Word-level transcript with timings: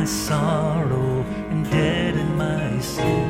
my 0.00 0.06
sorrow 0.06 1.24
and 1.50 1.70
dead 1.70 2.16
in 2.16 2.34
my 2.34 2.80
sin. 2.80 3.28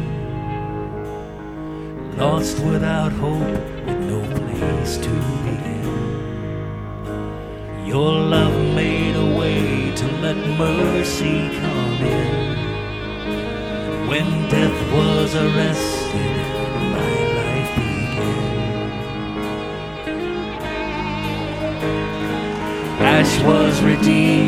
Lost 2.17 2.61
without 2.61 3.11
hope, 3.11 3.59
with 3.87 4.01
no 4.13 4.21
place 4.39 4.97
to 4.99 5.13
begin. 5.47 5.91
Your 7.85 8.13
love 8.37 8.57
made 8.83 9.17
a 9.17 9.29
way 9.41 9.93
to 9.97 10.07
let 10.25 10.37
mercy 10.57 11.39
come 11.61 12.01
in. 12.19 12.31
When 14.11 14.29
death 14.49 14.79
was 14.93 15.35
arrested, 15.35 16.37
my 16.95 17.13
life 17.41 17.73
began. 17.81 18.91
Ash 23.17 23.35
was 23.43 23.75
redeemed. 23.83 24.40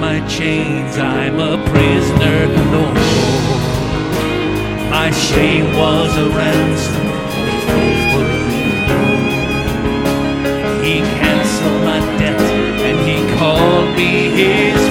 my 0.00 0.20
chains, 0.28 0.96
I'm 0.96 1.40
a 1.40 1.56
prisoner 1.70 2.46
no 2.46 2.62
more. 2.64 2.94
My 4.90 5.10
shame 5.10 5.66
was 5.76 6.16
a 6.16 6.28
ransom. 6.30 7.06
He 10.84 11.00
canceled 11.18 11.82
my 11.84 11.98
debt 12.18 12.40
and 12.40 12.98
he 13.08 13.38
called 13.38 13.96
me 13.96 14.30
his. 14.30 14.87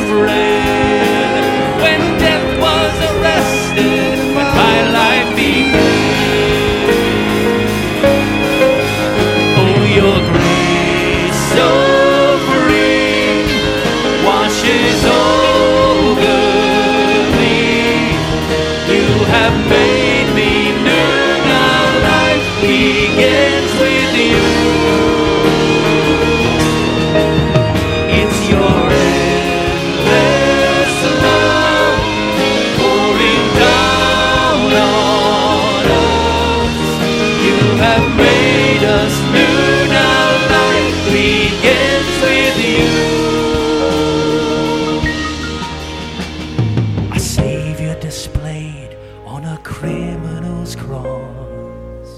criminal's 49.68 50.76
cross. 50.78 52.10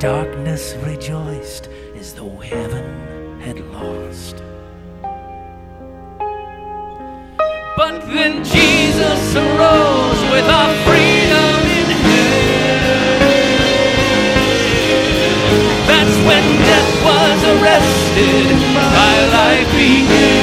Darkness 0.00 0.74
rejoiced 0.84 1.68
as 1.96 2.14
though 2.14 2.36
heaven 2.38 3.40
had 3.40 3.60
lost. 3.70 4.36
But 7.76 8.00
then 8.12 8.42
Jesus 8.42 9.36
arose 9.36 10.22
with 10.32 10.48
our 10.58 10.72
freedom 10.84 11.54
in 11.78 11.88
hand. 12.04 13.18
That's 15.90 16.16
when 16.28 16.44
death 16.70 16.92
was 17.08 17.40
arrested, 17.54 18.46
my 18.74 19.16
life 19.38 19.70
began. 19.76 20.37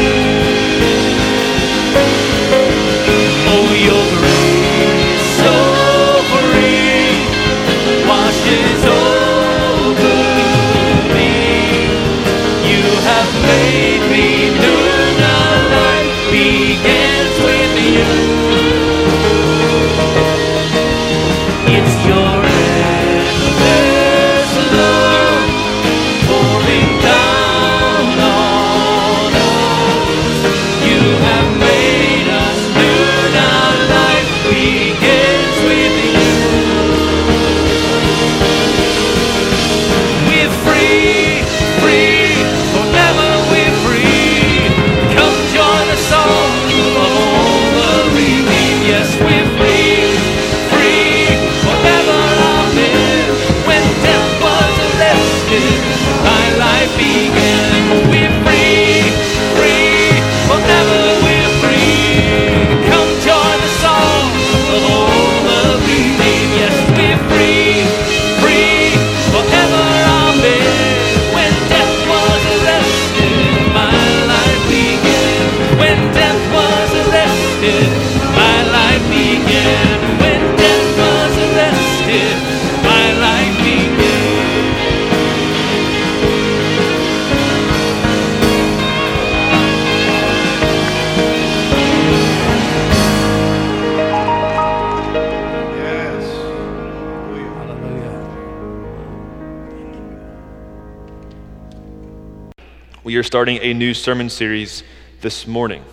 We 103.05 103.17
are 103.17 103.23
starting 103.23 103.59
a 103.61 103.72
new 103.72 103.93
sermon 103.93 104.31
series 104.31 104.84
this 105.22 105.46
morning. 105.46 105.85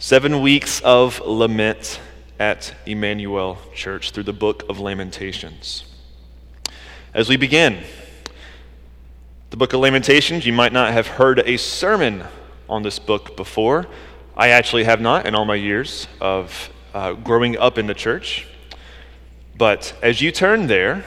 Seven 0.00 0.42
weeks 0.42 0.80
of 0.80 1.20
lament 1.20 2.00
at 2.36 2.74
Emmanuel 2.84 3.58
Church 3.76 4.10
through 4.10 4.24
the 4.24 4.32
book 4.32 4.64
of 4.68 4.80
Lamentations. 4.80 5.84
As 7.14 7.28
we 7.28 7.36
begin, 7.36 7.84
the 9.50 9.56
book 9.56 9.72
of 9.72 9.78
Lamentations, 9.78 10.44
you 10.44 10.52
might 10.52 10.72
not 10.72 10.92
have 10.92 11.06
heard 11.06 11.44
a 11.46 11.56
sermon 11.56 12.24
on 12.68 12.82
this 12.82 12.98
book 12.98 13.36
before. 13.36 13.86
I 14.36 14.48
actually 14.48 14.82
have 14.82 15.00
not 15.00 15.26
in 15.26 15.36
all 15.36 15.44
my 15.44 15.54
years 15.54 16.08
of 16.20 16.70
uh, 16.92 17.12
growing 17.12 17.56
up 17.56 17.78
in 17.78 17.86
the 17.86 17.94
church. 17.94 18.48
But 19.56 19.94
as 20.02 20.20
you 20.20 20.32
turn 20.32 20.66
there, 20.66 21.04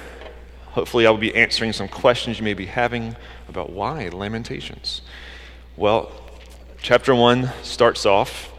hopefully 0.67 1.05
I'll 1.05 1.17
be 1.17 1.35
answering 1.35 1.73
some 1.73 1.89
questions 1.89 2.39
you 2.39 2.45
may 2.45 2.53
be 2.53 2.67
having 2.67 3.17
about 3.53 3.71
why 3.71 4.09
Lamentations. 4.09 5.01
Well, 5.77 6.11
chapter 6.81 7.13
1 7.13 7.51
starts 7.63 8.05
off 8.05 8.53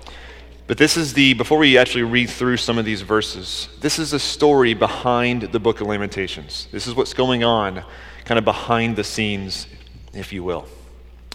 but 0.67 0.79
this 0.79 0.97
is 0.97 1.13
the, 1.13 1.35
before 1.35 1.59
we 1.59 1.77
actually 1.77 2.05
read 2.05 2.31
through 2.31 2.57
some 2.57 2.79
of 2.79 2.87
these 2.87 3.03
verses, 3.03 3.69
this 3.81 3.99
is 3.99 4.13
the 4.13 4.19
story 4.19 4.73
behind 4.73 5.43
the 5.43 5.61
book 5.61 5.83
of 5.83 5.89
Lamentations. 5.89 6.69
This 6.73 6.87
is 6.87 6.95
what's 6.95 7.13
going 7.13 7.45
on 7.45 7.85
kind 8.25 8.39
of 8.39 8.47
behind 8.47 8.97
the 8.97 9.05
scenes, 9.05 9.67
if 10.15 10.33
you 10.33 10.43
will, 10.43 10.67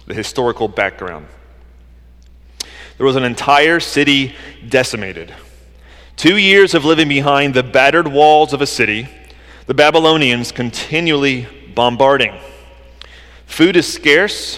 the 0.07 0.15
historical 0.15 0.67
background. 0.67 1.27
There 2.97 3.05
was 3.05 3.15
an 3.15 3.23
entire 3.23 3.79
city 3.79 4.35
decimated. 4.67 5.31
Two 6.15 6.37
years 6.37 6.73
of 6.73 6.83
living 6.83 7.07
behind 7.07 7.53
the 7.53 7.63
battered 7.63 8.07
walls 8.07 8.51
of 8.51 8.61
a 8.61 8.67
city, 8.67 9.07
the 9.67 9.75
Babylonians 9.75 10.51
continually 10.51 11.47
bombarding. 11.75 12.35
Food 13.49 13.75
is 13.75 13.91
scarce, 13.91 14.57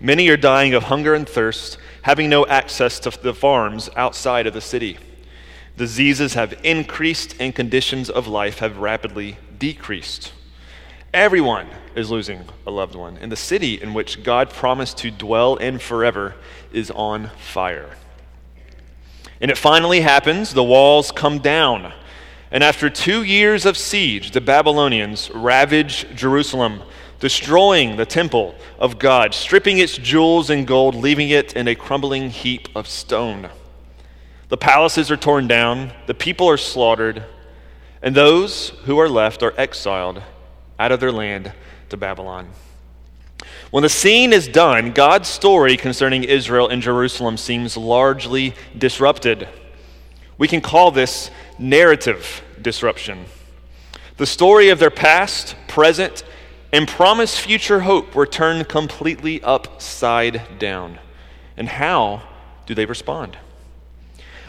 many 0.00 0.28
are 0.28 0.36
dying 0.36 0.74
of 0.74 0.84
hunger 0.84 1.14
and 1.14 1.28
thirst 1.28 1.78
having 2.02 2.28
no 2.28 2.44
access 2.46 2.98
to 2.98 3.10
the 3.10 3.34
farms 3.34 3.88
outside 3.94 4.46
of 4.46 4.54
the 4.54 4.60
city. 4.60 4.98
Diseases 5.76 6.34
have 6.34 6.58
increased 6.64 7.36
and 7.38 7.54
conditions 7.54 8.10
of 8.10 8.26
life 8.26 8.58
have 8.58 8.78
rapidly 8.78 9.36
decreased. 9.58 10.32
Everyone 11.14 11.68
is 11.94 12.10
losing 12.10 12.44
a 12.66 12.72
loved 12.72 12.96
one, 12.96 13.18
and 13.18 13.30
the 13.30 13.36
city 13.36 13.80
in 13.80 13.94
which 13.94 14.24
God 14.24 14.50
promised 14.50 14.98
to 14.98 15.12
dwell 15.12 15.54
in 15.56 15.78
forever 15.78 16.34
is 16.72 16.90
on 16.90 17.30
fire. 17.38 17.90
And 19.40 19.50
it 19.50 19.58
finally 19.58 20.00
happens 20.00 20.54
the 20.54 20.64
walls 20.64 21.12
come 21.12 21.38
down. 21.38 21.92
And 22.50 22.64
after 22.64 22.90
two 22.90 23.22
years 23.22 23.64
of 23.64 23.76
siege, 23.76 24.32
the 24.32 24.40
Babylonians 24.40 25.30
ravage 25.32 26.06
Jerusalem 26.16 26.82
destroying 27.20 27.96
the 27.96 28.06
temple 28.06 28.54
of 28.78 28.98
God, 28.98 29.34
stripping 29.34 29.78
its 29.78 29.96
jewels 29.96 30.50
and 30.50 30.66
gold, 30.66 30.94
leaving 30.94 31.30
it 31.30 31.54
in 31.54 31.68
a 31.68 31.74
crumbling 31.74 32.30
heap 32.30 32.68
of 32.74 32.88
stone. 32.88 33.50
The 34.48 34.56
palaces 34.56 35.10
are 35.10 35.16
torn 35.16 35.46
down, 35.46 35.92
the 36.06 36.14
people 36.14 36.48
are 36.48 36.56
slaughtered, 36.56 37.22
and 38.02 38.14
those 38.14 38.70
who 38.86 38.98
are 38.98 39.08
left 39.08 39.42
are 39.42 39.54
exiled 39.56 40.22
out 40.78 40.90
of 40.90 40.98
their 40.98 41.12
land 41.12 41.52
to 41.90 41.96
Babylon. 41.96 42.48
When 43.70 43.82
the 43.82 43.88
scene 43.88 44.32
is 44.32 44.48
done, 44.48 44.92
God's 44.92 45.28
story 45.28 45.76
concerning 45.76 46.24
Israel 46.24 46.68
and 46.68 46.82
Jerusalem 46.82 47.36
seems 47.36 47.76
largely 47.76 48.54
disrupted. 48.76 49.48
We 50.38 50.48
can 50.48 50.60
call 50.60 50.90
this 50.90 51.30
narrative 51.58 52.42
disruption. 52.60 53.26
The 54.16 54.26
story 54.26 54.70
of 54.70 54.78
their 54.78 54.90
past, 54.90 55.54
present, 55.68 56.24
and 56.72 56.86
promise 56.86 57.38
future 57.38 57.80
hope 57.80 58.14
were 58.14 58.26
turned 58.26 58.68
completely 58.68 59.42
upside 59.42 60.58
down. 60.58 60.98
And 61.56 61.68
how 61.68 62.22
do 62.66 62.74
they 62.74 62.86
respond? 62.86 63.36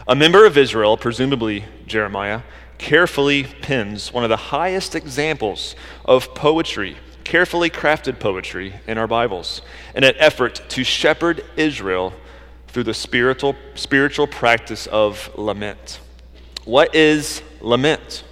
A 0.06 0.14
member 0.14 0.46
of 0.46 0.56
Israel, 0.56 0.96
presumably 0.96 1.64
Jeremiah, 1.86 2.42
carefully 2.78 3.44
pens 3.44 4.12
one 4.12 4.24
of 4.24 4.30
the 4.30 4.36
highest 4.36 4.94
examples 4.94 5.76
of 6.04 6.34
poetry, 6.34 6.96
carefully 7.24 7.70
crafted 7.70 8.18
poetry 8.18 8.74
in 8.86 8.98
our 8.98 9.06
Bibles, 9.06 9.62
in 9.94 10.02
an 10.02 10.14
effort 10.18 10.62
to 10.70 10.82
shepherd 10.82 11.44
Israel 11.56 12.12
through 12.68 12.84
the 12.84 12.94
spiritual, 12.94 13.54
spiritual 13.74 14.26
practice 14.26 14.86
of 14.88 15.30
lament. 15.36 16.00
What 16.64 16.94
is 16.94 17.42
lament? 17.60 18.24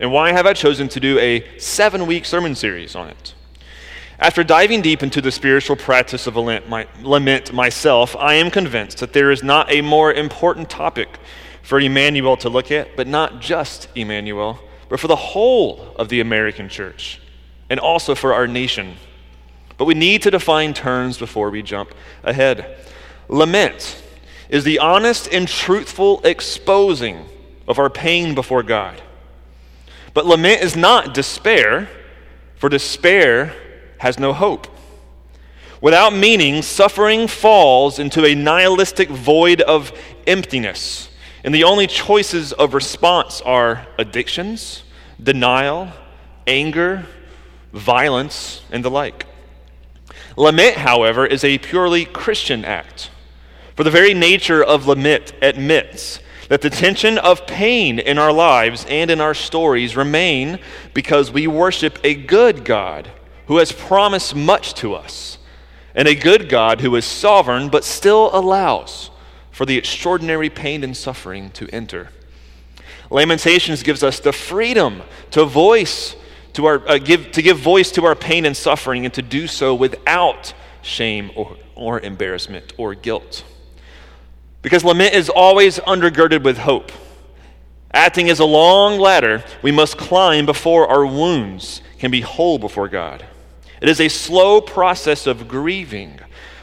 And 0.00 0.10
why 0.10 0.32
have 0.32 0.46
I 0.46 0.54
chosen 0.54 0.88
to 0.88 1.00
do 1.00 1.18
a 1.18 1.46
seven 1.58 2.06
week 2.06 2.24
sermon 2.24 2.54
series 2.54 2.96
on 2.96 3.08
it? 3.08 3.34
After 4.18 4.42
diving 4.42 4.80
deep 4.80 5.02
into 5.02 5.20
the 5.20 5.30
spiritual 5.30 5.76
practice 5.76 6.26
of 6.26 6.36
lament 6.36 7.52
myself, 7.52 8.16
I 8.16 8.34
am 8.34 8.50
convinced 8.50 8.98
that 8.98 9.12
there 9.12 9.30
is 9.30 9.42
not 9.42 9.70
a 9.70 9.82
more 9.82 10.12
important 10.12 10.68
topic 10.68 11.18
for 11.62 11.78
Emmanuel 11.78 12.36
to 12.38 12.48
look 12.48 12.70
at, 12.70 12.96
but 12.96 13.06
not 13.06 13.40
just 13.40 13.88
Emmanuel, 13.94 14.58
but 14.88 15.00
for 15.00 15.06
the 15.06 15.16
whole 15.16 15.94
of 15.96 16.08
the 16.08 16.20
American 16.20 16.68
church 16.68 17.20
and 17.68 17.78
also 17.78 18.14
for 18.14 18.34
our 18.34 18.46
nation. 18.46 18.96
But 19.78 19.84
we 19.84 19.94
need 19.94 20.22
to 20.22 20.30
define 20.30 20.74
terms 20.74 21.16
before 21.16 21.50
we 21.50 21.62
jump 21.62 21.94
ahead. 22.22 22.78
Lament 23.28 24.02
is 24.48 24.64
the 24.64 24.78
honest 24.80 25.28
and 25.32 25.46
truthful 25.46 26.20
exposing 26.24 27.26
of 27.68 27.78
our 27.78 27.88
pain 27.88 28.34
before 28.34 28.62
God. 28.62 29.00
But 30.14 30.26
lament 30.26 30.62
is 30.62 30.76
not 30.76 31.14
despair, 31.14 31.88
for 32.56 32.68
despair 32.68 33.54
has 33.98 34.18
no 34.18 34.32
hope. 34.32 34.66
Without 35.80 36.12
meaning, 36.12 36.62
suffering 36.62 37.26
falls 37.26 37.98
into 37.98 38.26
a 38.26 38.34
nihilistic 38.34 39.08
void 39.08 39.62
of 39.62 39.92
emptiness. 40.26 41.08
And 41.42 41.54
the 41.54 41.64
only 41.64 41.86
choices 41.86 42.52
of 42.52 42.74
response 42.74 43.40
are 43.40 43.86
addictions, 43.98 44.82
denial, 45.22 45.90
anger, 46.46 47.06
violence, 47.72 48.62
and 48.70 48.84
the 48.84 48.90
like. 48.90 49.26
Lament, 50.36 50.76
however, 50.76 51.26
is 51.26 51.44
a 51.44 51.58
purely 51.58 52.04
Christian 52.04 52.64
act. 52.64 53.10
For 53.74 53.84
the 53.84 53.90
very 53.90 54.12
nature 54.12 54.62
of 54.62 54.86
lament 54.86 55.32
admits 55.40 56.20
that 56.50 56.62
the 56.62 56.68
tension 56.68 57.16
of 57.16 57.46
pain 57.46 58.00
in 58.00 58.18
our 58.18 58.32
lives 58.32 58.84
and 58.88 59.08
in 59.08 59.20
our 59.20 59.34
stories 59.34 59.96
remain 59.96 60.58
because 60.92 61.30
we 61.30 61.46
worship 61.46 61.96
a 62.02 62.12
good 62.12 62.64
God 62.64 63.08
who 63.46 63.58
has 63.58 63.70
promised 63.70 64.34
much 64.34 64.74
to 64.74 64.92
us, 64.92 65.38
and 65.94 66.08
a 66.08 66.14
good 66.14 66.48
God 66.48 66.80
who 66.80 66.96
is 66.96 67.04
sovereign 67.04 67.68
but 67.68 67.84
still 67.84 68.30
allows 68.32 69.10
for 69.52 69.64
the 69.64 69.78
extraordinary 69.78 70.50
pain 70.50 70.82
and 70.82 70.96
suffering 70.96 71.50
to 71.50 71.68
enter. 71.68 72.08
Lamentations 73.10 73.84
gives 73.84 74.02
us 74.02 74.18
the 74.18 74.32
freedom 74.32 75.02
to 75.30 75.44
voice 75.44 76.16
to 76.54 76.66
our 76.66 76.88
uh, 76.88 76.98
give 76.98 77.30
to 77.30 77.42
give 77.42 77.60
voice 77.60 77.92
to 77.92 78.04
our 78.04 78.16
pain 78.16 78.44
and 78.44 78.56
suffering 78.56 79.04
and 79.04 79.14
to 79.14 79.22
do 79.22 79.46
so 79.46 79.72
without 79.72 80.52
shame 80.82 81.30
or, 81.36 81.56
or 81.76 82.00
embarrassment 82.00 82.72
or 82.76 82.96
guilt. 82.96 83.44
Because 84.62 84.84
lament 84.84 85.14
is 85.14 85.28
always 85.28 85.78
undergirded 85.80 86.42
with 86.42 86.58
hope. 86.58 86.92
Acting 87.92 88.30
as 88.30 88.38
a 88.38 88.44
long 88.44 89.00
ladder, 89.00 89.42
we 89.62 89.72
must 89.72 89.98
climb 89.98 90.46
before 90.46 90.86
our 90.88 91.06
wounds 91.06 91.82
can 91.98 92.10
be 92.10 92.20
whole 92.20 92.58
before 92.58 92.88
God. 92.88 93.24
It 93.80 93.88
is 93.88 94.00
a 94.00 94.08
slow 94.08 94.60
process 94.60 95.26
of 95.26 95.48
grieving, 95.48 96.20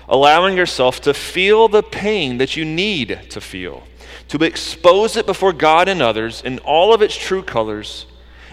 allowing 0.08 0.56
yourself 0.56 1.02
to 1.02 1.14
feel 1.14 1.68
the 1.68 1.84
pain 1.84 2.38
that 2.38 2.56
you 2.56 2.64
need 2.64 3.20
to 3.32 3.42
feel, 3.42 3.84
to 4.30 4.44
expose 4.44 5.18
it 5.18 5.26
before 5.26 5.52
God 5.52 5.90
and 5.90 6.02
others 6.02 6.42
in 6.42 6.60
all 6.60 6.94
of 6.94 7.02
its 7.02 7.16
true 7.16 7.44
colors, 7.44 8.06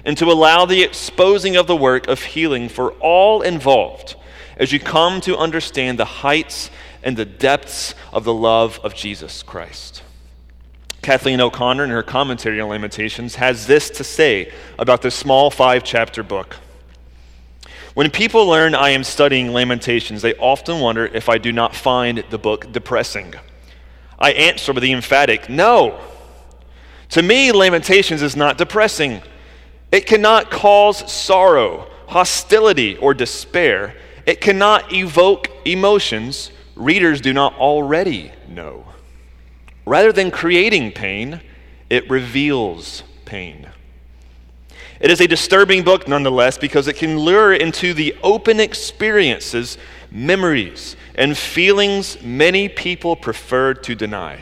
and 0.05 0.17
to 0.19 0.27
allow 0.27 0.65
the 0.65 0.83
exposing 0.83 1.57
of 1.57 1.67
the 1.67 1.77
work 1.77 2.09
of 2.09 2.23
healing 2.23 2.69
for 2.69 2.93
all 2.93 3.43
involved 3.43 4.17
as 4.57 4.73
you 4.73 4.81
come 4.81 5.21
to 5.23 5.37
understand 5.37 5.99
the 5.99 6.05
heights 6.05 6.71
and 7.03 7.17
the 7.17 7.25
depths 7.25 7.95
of 8.13 8.25
the 8.25 8.35
love 8.35 8.81
of 8.83 8.95
Jesus 8.95 9.43
Christ. 9.43 10.03
Kathleen 11.03 11.41
O'Connor, 11.41 11.85
in 11.85 11.91
her 11.91 12.03
commentary 12.03 12.61
on 12.61 12.71
Lamentations, 12.71 13.35
has 13.35 13.67
this 13.67 13.91
to 13.91 14.05
say 14.05 14.51
about 14.79 15.03
this 15.03 15.15
small 15.15 15.51
five 15.51 15.85
chapter 15.85 16.23
book. 16.23 16.57
When 17.93 18.11
people 18.11 18.47
learn 18.47 18.75
I 18.75 18.91
am 18.91 19.05
studying 19.05 19.53
Lamentations, 19.53 20.23
they 20.23 20.35
often 20.35 20.81
wonder 20.81 21.07
if 21.07 21.29
I 21.29 21.39
do 21.39 21.53
not 21.53 21.77
find 21.77 22.25
the 22.31 22.39
book 22.39 22.73
depressing. 22.73 23.35
I 24.19 24.33
answer 24.33 24.73
with 24.73 24.83
the 24.83 24.93
emphatic 24.93 25.49
no. 25.49 26.01
To 27.11 27.23
me, 27.23 27.53
Lamentations 27.53 28.23
is 28.23 28.35
not 28.35 28.59
depressing. 28.59 29.21
It 29.93 30.07
cannot 30.07 30.51
cause 30.51 31.13
sorrow, 31.13 31.87
hostility, 32.09 32.97
or 32.97 33.15
despair. 33.15 33.95
It 34.27 34.41
cannot 34.41 34.93
evoke 34.93 35.49
emotions 35.65 36.51
readers 36.77 37.21
do 37.21 37.33
not 37.33 37.55
already 37.57 38.33
know. 38.49 38.85
Rather 39.87 40.13
than 40.13 40.31
creating 40.31 40.93
pain, 40.93 41.41
it 41.91 42.09
reveals 42.11 43.03
pain. 43.25 43.69
It 45.01 45.11
is 45.11 45.21
a 45.21 45.27
disturbing 45.27 45.83
book, 45.83 46.09
nonetheless, 46.09 46.57
because 46.57 46.89
it 46.89 46.97
can 46.97 47.19
lure 47.19 47.53
into 47.53 47.93
the 47.93 48.17
open 48.23 48.61
experiences, 48.61 49.77
memories, 50.11 50.97
and 51.15 51.37
feelings 51.37 52.21
many 52.23 52.69
people 52.69 53.15
prefer 53.17 53.75
to 53.75 53.95
deny. 53.95 54.41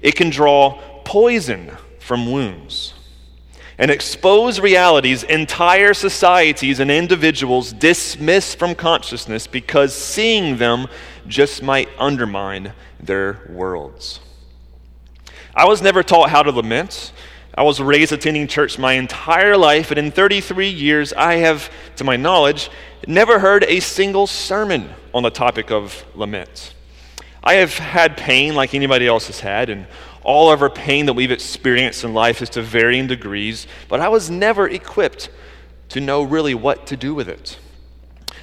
It 0.00 0.14
can 0.14 0.30
draw 0.30 0.80
poison 1.04 1.72
from 1.98 2.30
wounds. 2.30 2.94
And 3.78 3.90
expose 3.90 4.58
realities 4.58 5.22
entire 5.22 5.94
societies 5.94 6.80
and 6.80 6.90
individuals 6.90 7.72
dismiss 7.72 8.54
from 8.54 8.74
consciousness 8.74 9.46
because 9.46 9.94
seeing 9.94 10.56
them 10.56 10.86
just 11.28 11.62
might 11.62 11.88
undermine 11.98 12.72
their 13.00 13.40
worlds. 13.48 14.20
I 15.54 15.66
was 15.66 15.80
never 15.80 16.02
taught 16.02 16.30
how 16.30 16.42
to 16.42 16.50
lament. 16.50 17.12
I 17.54 17.62
was 17.62 17.80
raised 17.80 18.12
attending 18.12 18.46
church 18.46 18.78
my 18.78 18.92
entire 18.94 19.56
life, 19.56 19.90
and 19.90 19.98
in 19.98 20.10
33 20.10 20.68
years, 20.68 21.12
I 21.12 21.34
have, 21.36 21.70
to 21.96 22.04
my 22.04 22.16
knowledge, 22.16 22.70
never 23.06 23.38
heard 23.40 23.64
a 23.64 23.80
single 23.80 24.26
sermon 24.26 24.90
on 25.12 25.24
the 25.24 25.30
topic 25.30 25.70
of 25.70 26.04
lament. 26.14 26.74
I 27.42 27.54
have 27.54 27.76
had 27.78 28.16
pain 28.16 28.54
like 28.54 28.74
anybody 28.74 29.06
else 29.06 29.26
has 29.28 29.40
had, 29.40 29.70
and 29.70 29.86
all 30.28 30.52
of 30.52 30.60
our 30.60 30.68
pain 30.68 31.06
that 31.06 31.14
we've 31.14 31.30
experienced 31.30 32.04
in 32.04 32.12
life 32.12 32.42
is 32.42 32.50
to 32.50 32.60
varying 32.60 33.06
degrees, 33.06 33.66
but 33.88 33.98
I 33.98 34.10
was 34.10 34.28
never 34.28 34.68
equipped 34.68 35.30
to 35.88 36.02
know 36.02 36.22
really 36.22 36.54
what 36.54 36.86
to 36.88 36.98
do 36.98 37.14
with 37.14 37.30
it. 37.30 37.58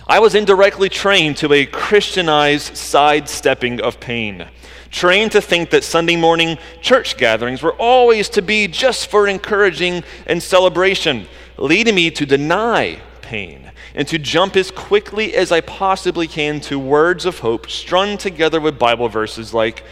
I 0.07 0.17
was 0.17 0.33
indirectly 0.33 0.89
trained 0.89 1.37
to 1.37 1.53
a 1.53 1.67
Christianized 1.67 2.75
sidestepping 2.75 3.81
of 3.81 3.99
pain, 3.99 4.47
trained 4.89 5.31
to 5.33 5.41
think 5.41 5.69
that 5.69 5.83
Sunday 5.83 6.15
morning 6.15 6.57
church 6.81 7.17
gatherings 7.17 7.61
were 7.61 7.75
always 7.75 8.29
to 8.29 8.41
be 8.41 8.67
just 8.67 9.11
for 9.11 9.27
encouraging 9.27 10.03
and 10.25 10.41
celebration, 10.41 11.27
leading 11.55 11.93
me 11.93 12.09
to 12.09 12.25
deny 12.25 12.99
pain 13.21 13.71
and 13.93 14.07
to 14.07 14.17
jump 14.17 14.55
as 14.55 14.71
quickly 14.71 15.35
as 15.35 15.51
I 15.51 15.61
possibly 15.61 16.27
can 16.27 16.59
to 16.61 16.79
words 16.79 17.25
of 17.25 17.39
hope 17.39 17.69
strung 17.69 18.17
together 18.17 18.59
with 18.59 18.79
Bible 18.79 19.07
verses 19.07 19.53
like, 19.53 19.83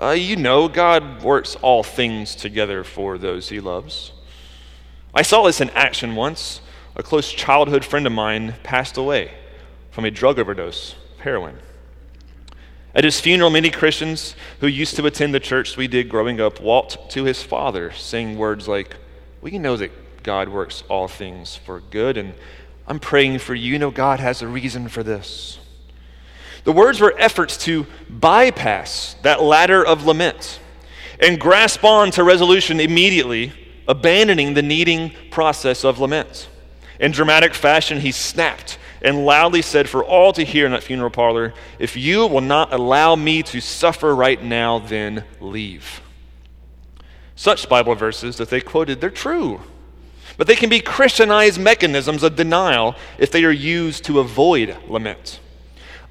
uh, 0.00 0.10
you 0.10 0.36
know, 0.36 0.68
God 0.68 1.22
works 1.22 1.56
all 1.56 1.82
things 1.82 2.36
together 2.36 2.84
for 2.84 3.18
those 3.18 3.48
he 3.48 3.60
loves. 3.60 4.12
I 5.12 5.22
saw 5.22 5.44
this 5.44 5.60
in 5.60 5.70
action 5.70 6.14
once. 6.14 6.60
A 6.94 7.02
close 7.02 7.32
childhood 7.32 7.84
friend 7.84 8.06
of 8.06 8.12
mine 8.12 8.54
passed 8.62 8.96
away 8.96 9.32
from 9.90 10.04
a 10.04 10.10
drug 10.10 10.38
overdose 10.38 10.94
of 11.14 11.20
heroin. 11.20 11.58
At 12.94 13.04
his 13.04 13.20
funeral, 13.20 13.50
many 13.50 13.70
Christians 13.70 14.34
who 14.60 14.66
used 14.66 14.96
to 14.96 15.06
attend 15.06 15.34
the 15.34 15.40
church 15.40 15.76
we 15.76 15.86
did 15.88 16.08
growing 16.08 16.40
up 16.40 16.60
walked 16.60 17.10
to 17.10 17.24
his 17.24 17.42
father, 17.42 17.92
saying 17.92 18.38
words 18.38 18.66
like, 18.66 18.96
We 19.40 19.58
know 19.58 19.76
that 19.76 20.22
God 20.22 20.48
works 20.48 20.82
all 20.88 21.06
things 21.06 21.56
for 21.56 21.80
good, 21.80 22.16
and 22.16 22.34
I'm 22.86 22.98
praying 22.98 23.38
for 23.38 23.54
you. 23.54 23.72
You 23.72 23.78
know, 23.78 23.90
God 23.90 24.20
has 24.20 24.42
a 24.42 24.48
reason 24.48 24.88
for 24.88 25.02
this. 25.02 25.58
The 26.64 26.72
words 26.72 27.00
were 27.00 27.14
efforts 27.18 27.56
to 27.64 27.86
bypass 28.08 29.16
that 29.22 29.42
ladder 29.42 29.84
of 29.84 30.04
lament 30.04 30.60
and 31.20 31.40
grasp 31.40 31.84
on 31.84 32.10
to 32.12 32.24
resolution 32.24 32.80
immediately, 32.80 33.52
abandoning 33.86 34.54
the 34.54 34.62
needing 34.62 35.12
process 35.30 35.84
of 35.84 35.98
lament. 35.98 36.48
In 37.00 37.12
dramatic 37.12 37.54
fashion, 37.54 38.00
he 38.00 38.12
snapped 38.12 38.78
and 39.02 39.24
loudly 39.24 39.62
said 39.62 39.88
for 39.88 40.04
all 40.04 40.32
to 40.32 40.44
hear 40.44 40.66
in 40.66 40.72
that 40.72 40.82
funeral 40.82 41.10
parlor, 41.10 41.54
If 41.78 41.96
you 41.96 42.26
will 42.26 42.40
not 42.40 42.72
allow 42.72 43.14
me 43.16 43.42
to 43.44 43.60
suffer 43.60 44.14
right 44.14 44.42
now, 44.42 44.78
then 44.80 45.24
leave. 45.40 46.00
Such 47.36 47.68
Bible 47.68 47.94
verses 47.94 48.36
that 48.38 48.50
they 48.50 48.60
quoted, 48.60 49.00
they're 49.00 49.10
true. 49.10 49.60
But 50.36 50.46
they 50.46 50.56
can 50.56 50.68
be 50.68 50.80
Christianized 50.80 51.60
mechanisms 51.60 52.22
of 52.22 52.36
denial 52.36 52.96
if 53.18 53.30
they 53.30 53.44
are 53.44 53.52
used 53.52 54.04
to 54.04 54.20
avoid 54.20 54.76
lament. 54.88 55.40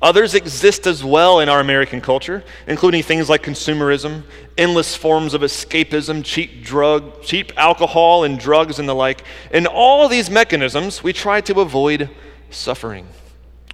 Others 0.01 0.35
exist 0.35 0.85
as 0.85 1.03
well 1.03 1.39
in 1.39 1.49
our 1.49 1.59
American 1.59 2.01
culture, 2.01 2.43
including 2.67 3.01
things 3.01 3.29
like 3.29 3.41
consumerism, 3.41 4.23
endless 4.55 4.95
forms 4.95 5.33
of 5.33 5.41
escapism, 5.41 6.23
cheap 6.23 6.63
drug, 6.63 7.23
cheap 7.23 7.51
alcohol 7.57 8.23
and 8.23 8.39
drugs 8.39 8.77
and 8.77 8.87
the 8.87 8.93
like. 8.93 9.23
In 9.51 9.65
all 9.65 10.07
these 10.07 10.29
mechanisms, 10.29 11.03
we 11.03 11.13
try 11.13 11.41
to 11.41 11.61
avoid 11.61 12.11
suffering 12.51 13.07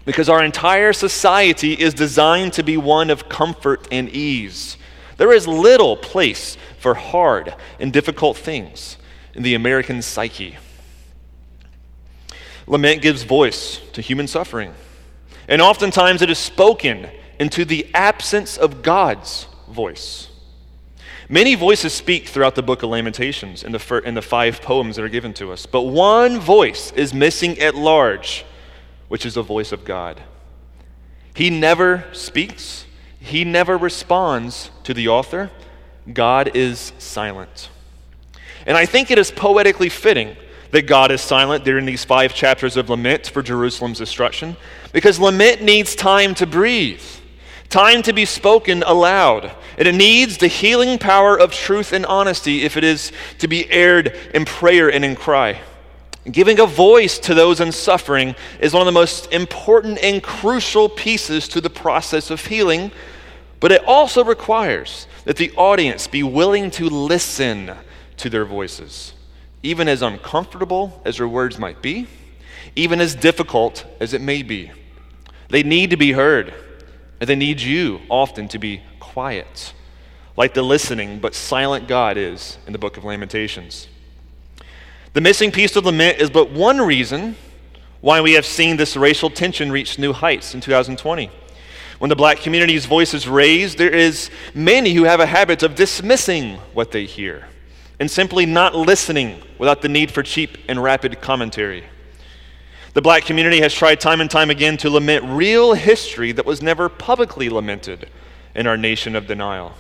because 0.06 0.30
our 0.30 0.44
entire 0.44 0.94
society 0.94 1.74
is 1.74 1.94
designed 1.94 2.54
to 2.54 2.64
be 2.64 2.78
one 2.78 3.10
of 3.10 3.28
comfort 3.28 3.88
and 3.92 4.10
ease. 4.10 4.78
There 5.18 5.34
is 5.34 5.48
little 5.48 5.98
place 5.98 6.58
for 6.80 6.94
hard 6.94 7.54
and 7.80 7.92
difficult 7.92 8.38
things 8.38 8.98
in 9.34 9.44
the 9.44 9.56
American 9.56 10.02
psyche. 10.02 10.58
Lament 12.66 13.02
gives 13.02 13.24
voice 13.24 13.82
to 13.92 14.02
human 14.02 14.28
suffering. 14.28 14.74
And 15.48 15.62
oftentimes 15.62 16.22
it 16.22 16.30
is 16.30 16.40
spoken 16.40 17.10
into 17.40 17.66
the 17.66 17.88
absence 17.94 18.58
of 18.58 18.82
God's 18.82 19.48
voice. 19.68 20.30
Many 21.30 21.56
voices 21.56 21.94
speak 21.94 22.28
throughout 22.28 22.56
the 22.56 22.64
book 22.64 22.84
of 22.84 22.90
Lamentations 22.90 23.64
in 23.64 23.72
the, 23.72 23.80
fir- 23.80 24.00
in 24.00 24.14
the 24.14 24.22
five 24.22 24.62
poems 24.62 24.96
that 24.96 25.04
are 25.04 25.10
given 25.10 25.34
to 25.36 25.52
us, 25.52 25.66
but 25.66 25.82
one 25.84 26.40
voice 26.40 26.92
is 26.92 27.14
missing 27.14 27.58
at 27.60 27.76
large, 27.76 28.46
which 29.08 29.26
is 29.26 29.34
the 29.34 29.42
voice 29.42 29.72
of 29.72 29.86
God. 29.86 30.22
He 31.34 31.50
never 31.50 32.06
speaks, 32.12 32.86
he 33.20 33.44
never 33.44 33.78
responds 33.78 34.70
to 34.84 34.94
the 34.94 35.08
author. 35.08 35.50
God 36.12 36.56
is 36.56 36.92
silent. 37.00 37.70
And 38.66 38.78
I 38.78 38.86
think 38.86 39.10
it 39.10 39.18
is 39.18 39.32
poetically 39.32 39.90
fitting 39.90 40.36
that 40.74 40.88
God 40.88 41.12
is 41.12 41.22
silent 41.22 41.64
during 41.64 41.86
these 41.86 42.04
five 42.04 42.34
chapters 42.34 42.78
of 42.78 42.90
lament 42.90 43.28
for 43.28 43.44
Jerusalem's 43.44 44.00
destruction 44.00 44.58
because 44.92 45.20
lament 45.20 45.62
needs 45.62 45.94
time 45.94 46.34
to 46.36 46.48
breathe, 46.48 47.04
time 47.70 48.02
to 48.02 48.12
be 48.12 48.26
spoken 48.26 48.82
aloud. 48.82 49.52
And 49.78 49.88
it 49.88 49.94
needs 49.94 50.40
the 50.40 50.48
healing 50.48 50.98
power 50.98 51.40
of 51.40 51.54
truth 51.54 51.94
and 51.94 52.08
honesty 52.08 52.64
if 52.64 52.76
it 52.76 52.84
is 52.84 53.12
to 53.38 53.48
be 53.48 53.70
aired 53.70 54.18
in 54.34 54.46
prayer 54.46 54.92
and 54.92 55.06
in 55.06 55.16
cry. 55.16 55.62
Giving 56.32 56.60
a 56.60 56.66
voice 56.66 57.20
to 57.20 57.36
those 57.36 57.60
in 57.60 57.72
suffering 57.72 58.34
is 58.60 58.74
one 58.74 58.82
of 58.82 58.88
the 58.88 58.92
most 58.94 59.32
important 59.32 60.00
and 60.00 60.24
crucial 60.24 60.90
pieces 60.90 61.48
to 61.50 61.62
the 61.62 61.70
process 61.70 62.32
of 62.32 62.44
healing, 62.48 62.92
but 63.60 63.72
it 63.72 63.86
also 63.86 64.24
requires 64.24 65.06
that 65.26 65.38
the 65.38 65.52
audience 65.52 66.08
be 66.08 66.24
willing 66.24 66.72
to 66.72 66.90
listen 66.90 67.76
to 68.18 68.28
their 68.28 68.46
voices 68.46 69.14
even 69.64 69.88
as 69.88 70.02
uncomfortable 70.02 71.02
as 71.06 71.18
their 71.18 71.28
words 71.28 71.58
might 71.58 71.82
be, 71.82 72.06
even 72.76 73.00
as 73.00 73.16
difficult 73.16 73.86
as 74.00 74.14
it 74.14 74.22
may 74.22 74.44
be. 74.44 74.72
They 75.50 75.64
need 75.64 75.90
to 75.92 75.98
be 75.98 76.12
heard, 76.12 76.54
and 77.20 77.30
they 77.30 77.36
need 77.36 77.62
you 77.62 78.02
often 78.10 78.50
to 78.50 78.60
be 78.60 78.82
quiet, 79.00 79.74
like 80.36 80.54
the 80.54 80.62
listening 80.62 81.20
but 81.20 81.34
silent 81.34 81.88
God 81.88 82.18
is 82.18 82.58
in 82.68 82.74
the 82.74 82.80
book 82.80 82.98
of 82.98 83.06
Lamentations. 83.06 83.88
The 85.14 85.22
missing 85.22 85.52
piece 85.52 85.76
of 85.76 85.86
lament 85.86 86.20
is 86.20 86.30
but 86.30 86.52
one 86.52 86.80
reason 86.80 87.36
why 88.02 88.20
we 88.20 88.34
have 88.34 88.46
seen 88.46 88.76
this 88.76 88.98
racial 88.98 89.30
tension 89.30 89.72
reach 89.72 89.98
new 89.98 90.12
heights 90.12 90.54
in 90.54 90.60
2020. 90.60 91.32
When 92.00 92.10
the 92.10 92.16
black 92.16 92.40
community's 92.40 92.86
voice 92.86 93.14
is 93.14 93.30
raised, 93.30 93.78
there 93.78 93.90
is 93.90 94.30
many 94.54 94.94
who 94.94 95.04
have 95.04 95.22
a 95.22 95.26
habit 95.26 95.64
of 95.64 95.76
dismissing 95.76 96.58
what 96.74 96.92
they 96.92 97.06
hear 97.06 97.46
and 98.04 98.12
simply 98.12 98.46
not 98.46 98.76
listening 98.76 99.42
without 99.58 99.82
the 99.82 99.88
need 99.88 100.12
for 100.12 100.22
cheap 100.22 100.58
and 100.68 100.84
rapid 100.84 101.22
commentary. 101.22 101.86
The 102.96 103.02
black 103.02 103.24
community 103.24 103.62
has 103.62 103.74
tried 103.74 104.02
time 104.02 104.20
and 104.20 104.30
time 104.30 104.50
again 104.50 104.76
to 104.80 104.90
lament 104.90 105.24
real 105.24 105.74
history 105.74 106.34
that 106.34 106.46
was 106.46 106.62
never 106.62 106.90
publicly 106.90 107.48
lamented 107.48 108.10
in 108.56 108.68
our 108.68 108.76
nation 108.76 109.16
of 109.16 109.26
denial. 109.26 109.72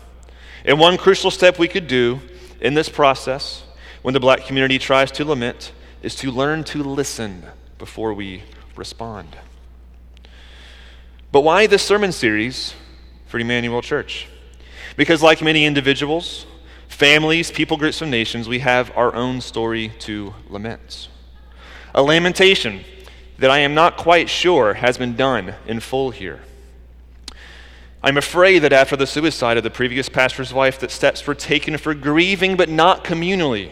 And 0.63 0.79
one 0.79 0.95
crucial 0.95 1.31
step 1.31 1.59
we 1.59 1.67
could 1.67 1.85
do 1.85 2.21
in 2.61 2.75
this 2.75 2.87
process 2.87 3.63
when 4.03 4.13
the 4.13 4.21
black 4.21 4.45
community 4.45 4.79
tries 4.79 5.11
to 5.11 5.25
lament 5.25 5.73
is 6.01 6.15
to 6.15 6.31
learn 6.31 6.63
to 6.63 6.81
listen 6.81 7.43
before 7.77 8.13
we 8.13 8.43
respond. 8.77 9.35
But 11.33 11.41
why 11.41 11.67
this 11.67 11.83
sermon 11.83 12.13
series 12.13 12.73
for 13.25 13.37
Emmanuel 13.37 13.81
Church? 13.81 14.29
Because, 14.95 15.21
like 15.21 15.41
many 15.41 15.65
individuals, 15.65 16.45
families, 16.93 17.51
people 17.51 17.75
groups, 17.75 18.01
and 18.01 18.11
nations, 18.11 18.47
we 18.47 18.59
have 18.59 18.95
our 18.95 19.13
own 19.15 19.41
story 19.41 19.91
to 19.99 20.33
lament. 20.47 21.09
A 21.93 22.03
lamentation 22.03 22.85
that 23.39 23.49
I 23.49 23.59
am 23.59 23.73
not 23.73 23.97
quite 23.97 24.29
sure 24.29 24.75
has 24.75 24.97
been 24.97 25.15
done 25.15 25.55
in 25.65 25.79
full 25.79 26.11
here. 26.11 26.39
I'm 28.01 28.17
afraid 28.17 28.59
that 28.59 28.73
after 28.73 28.95
the 28.95 29.07
suicide 29.07 29.57
of 29.57 29.63
the 29.63 29.69
previous 29.69 30.07
pastor's 30.07 30.53
wife, 30.53 30.79
that 30.79 30.91
steps 30.91 31.25
were 31.25 31.35
taken 31.35 31.77
for 31.77 31.93
grieving, 31.93 32.55
but 32.55 32.69
not 32.69 33.03
communally, 33.03 33.71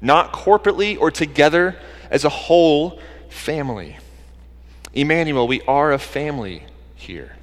not 0.00 0.32
corporately 0.32 0.98
or 0.98 1.10
together 1.10 1.76
as 2.10 2.24
a 2.24 2.28
whole 2.28 3.00
family. 3.28 3.98
Emmanuel, 4.94 5.46
we 5.46 5.60
are 5.62 5.92
a 5.92 5.98
family 5.98 6.64
here. 6.96 7.36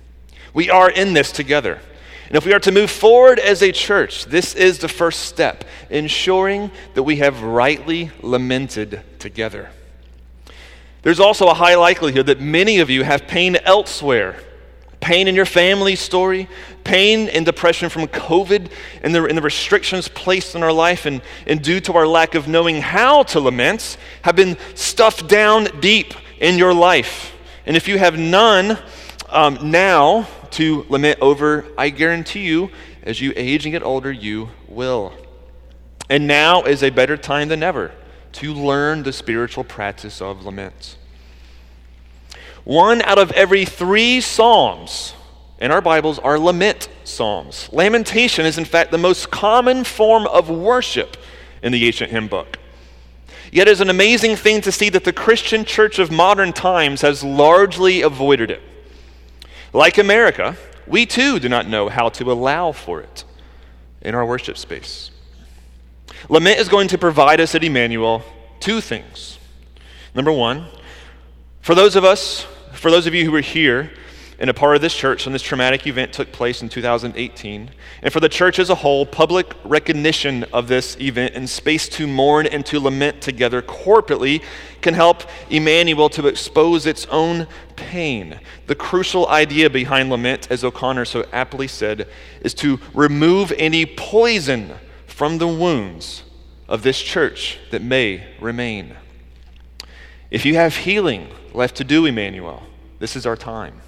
We 0.53 0.69
are 0.69 0.89
in 0.89 1.13
this 1.13 1.31
together. 1.31 1.79
And 2.27 2.35
if 2.35 2.45
we 2.45 2.53
are 2.53 2.59
to 2.59 2.71
move 2.71 2.89
forward 2.89 3.39
as 3.39 3.61
a 3.61 3.71
church, 3.71 4.25
this 4.25 4.55
is 4.55 4.79
the 4.79 4.87
first 4.87 5.21
step, 5.21 5.63
ensuring 5.89 6.71
that 6.93 7.03
we 7.03 7.17
have 7.17 7.43
rightly 7.43 8.11
lamented 8.21 9.01
together. 9.19 9.69
There's 11.03 11.19
also 11.19 11.47
a 11.47 11.53
high 11.53 11.75
likelihood 11.75 12.25
that 12.25 12.41
many 12.41 12.79
of 12.79 12.89
you 12.89 13.03
have 13.03 13.27
pain 13.27 13.57
elsewhere 13.57 14.39
pain 15.05 15.27
in 15.27 15.35
your 15.35 15.45
family 15.45 15.95
story, 15.95 16.47
pain 16.83 17.29
and 17.29 17.45
depression 17.45 17.89
from 17.89 18.07
COVID, 18.07 18.71
and 19.03 19.13
the, 19.13 19.23
and 19.25 19.37
the 19.37 19.41
restrictions 19.41 20.07
placed 20.07 20.55
in 20.55 20.63
our 20.63 20.71
life, 20.71 21.05
and, 21.05 21.21
and 21.45 21.61
due 21.61 21.79
to 21.79 21.93
our 21.93 22.07
lack 22.07 22.33
of 22.33 22.47
knowing 22.47 22.81
how 22.81 23.21
to 23.21 23.39
lament, 23.39 23.97
have 24.23 24.35
been 24.35 24.57
stuffed 24.73 25.27
down 25.27 25.65
deep 25.79 26.15
in 26.39 26.57
your 26.57 26.73
life. 26.73 27.35
And 27.67 27.77
if 27.77 27.87
you 27.87 27.99
have 27.99 28.17
none 28.17 28.79
um, 29.29 29.69
now 29.69 30.27
to 30.55 30.85
lament 30.89 31.19
over, 31.21 31.65
I 31.77 31.89
guarantee 31.89 32.45
you, 32.45 32.71
as 33.03 33.19
you 33.19 33.33
age 33.35 33.65
and 33.65 33.73
get 33.73 33.83
older, 33.83 34.11
you 34.11 34.49
will. 34.67 35.13
And 36.09 36.27
now 36.27 36.63
is 36.63 36.81
a 36.81 36.89
better 36.89 37.17
time 37.17 37.49
than 37.49 37.61
ever 37.61 37.91
to 38.33 38.53
learn 38.53 39.03
the 39.03 39.11
spiritual 39.11 39.63
practice 39.63 40.21
of 40.21 40.45
lament. 40.45 40.97
One 42.63 43.01
out 43.01 43.19
of 43.19 43.31
every 43.31 43.65
three 43.65 44.21
psalms 44.21 45.13
in 45.59 45.71
our 45.71 45.81
Bibles 45.81 46.19
are 46.19 46.39
lament 46.39 46.89
psalms. 47.03 47.69
Lamentation 47.71 48.45
is, 48.45 48.57
in 48.57 48.65
fact, 48.65 48.91
the 48.91 48.97
most 48.97 49.29
common 49.31 49.83
form 49.83 50.25
of 50.27 50.49
worship 50.49 51.17
in 51.63 51.71
the 51.71 51.85
ancient 51.85 52.11
hymn 52.11 52.27
book. 52.27 52.59
Yet, 53.51 53.67
it's 53.67 53.81
an 53.81 53.89
amazing 53.89 54.35
thing 54.35 54.61
to 54.61 54.71
see 54.71 54.89
that 54.89 55.03
the 55.03 55.13
Christian 55.13 55.65
church 55.65 55.99
of 55.99 56.11
modern 56.11 56.53
times 56.53 57.01
has 57.01 57.23
largely 57.23 58.01
avoided 58.01 58.51
it. 58.51 58.61
Like 59.75 59.97
America, 59.97 60.55
we 60.87 61.05
too 61.05 61.37
do 61.37 61.49
not 61.49 61.67
know 61.67 61.89
how 61.89 62.07
to 62.07 62.31
allow 62.31 62.71
for 62.71 63.01
it 63.01 63.25
in 64.01 64.15
our 64.15 64.25
worship 64.25 64.57
space. 64.57 65.11
Lament 66.29 66.59
is 66.59 66.69
going 66.69 66.87
to 66.87 66.97
provide 66.97 67.41
us 67.41 67.55
at 67.55 67.61
Emmanuel 67.61 68.23
two 68.61 68.79
things. 68.79 69.37
Number 70.15 70.31
one, 70.31 70.67
for 71.59 71.75
those 71.75 71.97
of 71.97 72.05
us, 72.05 72.47
for 72.71 72.89
those 72.89 73.05
of 73.05 73.13
you 73.13 73.25
who 73.25 73.35
are 73.35 73.41
here 73.41 73.91
and 74.39 74.49
a 74.49 74.53
part 74.53 74.75
of 74.75 74.81
this 74.81 74.95
church 74.95 75.25
when 75.25 75.33
this 75.33 75.41
traumatic 75.41 75.87
event 75.87 76.11
took 76.11 76.31
place 76.31 76.61
in 76.61 76.69
2018, 76.69 77.71
and 78.01 78.13
for 78.13 78.19
the 78.19 78.29
church 78.29 78.59
as 78.59 78.69
a 78.69 78.75
whole, 78.75 79.05
public 79.05 79.53
recognition 79.63 80.43
of 80.51 80.67
this 80.67 80.97
event 80.99 81.33
and 81.35 81.49
space 81.49 81.87
to 81.89 82.05
mourn 82.05 82.45
and 82.47 82.65
to 82.65 82.79
lament 82.79 83.21
together 83.21 83.61
corporately 83.61 84.43
can 84.81 84.93
help 84.93 85.23
Emmanuel 85.49 86.09
to 86.09 86.27
expose 86.27 86.85
its 86.85 87.05
own 87.07 87.47
pain. 87.75 88.39
The 88.67 88.75
crucial 88.75 89.27
idea 89.27 89.69
behind 89.69 90.09
lament, 90.09 90.47
as 90.51 90.63
O'Connor 90.63 91.05
so 91.05 91.25
aptly 91.31 91.67
said, 91.67 92.07
is 92.41 92.53
to 92.55 92.79
remove 92.93 93.51
any 93.57 93.85
poison 93.85 94.73
from 95.07 95.37
the 95.37 95.47
wounds 95.47 96.23
of 96.67 96.83
this 96.83 97.01
church 97.01 97.59
that 97.71 97.81
may 97.81 98.27
remain. 98.39 98.95
If 100.29 100.45
you 100.45 100.55
have 100.55 100.75
healing 100.75 101.29
left 101.53 101.77
to 101.77 101.83
do, 101.83 102.05
Emmanuel, 102.05 102.63
this 102.99 103.15
is 103.15 103.25
our 103.25 103.37
time. 103.37 103.81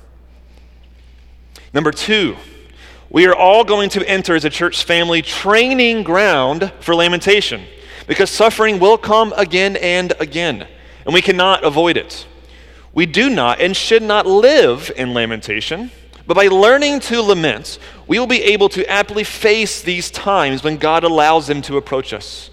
Number 1.74 1.92
two, 1.92 2.38
we 3.10 3.26
are 3.28 3.36
all 3.36 3.64
going 3.64 3.90
to 3.92 4.08
enter 4.08 4.36
as 4.36 4.46
a 4.46 4.50
church 4.50 4.84
family 4.84 5.22
training 5.22 6.04
ground 6.04 6.72
for 6.80 6.96
lamentation 6.96 7.64
because 8.08 8.30
suffering 8.30 8.80
will 8.80 8.98
come 8.98 9.34
again 9.38 9.76
and 9.78 10.14
again, 10.20 10.66
and 11.06 11.14
we 11.14 11.22
cannot 11.22 11.64
avoid 11.64 11.98
it. 11.98 12.26
We 12.94 13.06
do 13.06 13.30
not 13.30 13.60
and 13.60 13.76
should 13.76 14.02
not 14.02 14.26
live 14.26 14.92
in 14.96 15.14
lamentation, 15.14 15.92
but 16.26 16.36
by 16.36 16.48
learning 16.48 17.02
to 17.02 17.22
lament, 17.22 17.80
we 18.08 18.18
will 18.20 18.28
be 18.28 18.44
able 18.44 18.70
to 18.70 18.90
aptly 18.90 19.24
face 19.24 19.82
these 19.82 20.10
times 20.10 20.64
when 20.64 20.78
God 20.78 21.04
allows 21.04 21.48
them 21.48 21.62
to 21.64 21.78
approach 21.78 22.14
us. 22.14 22.50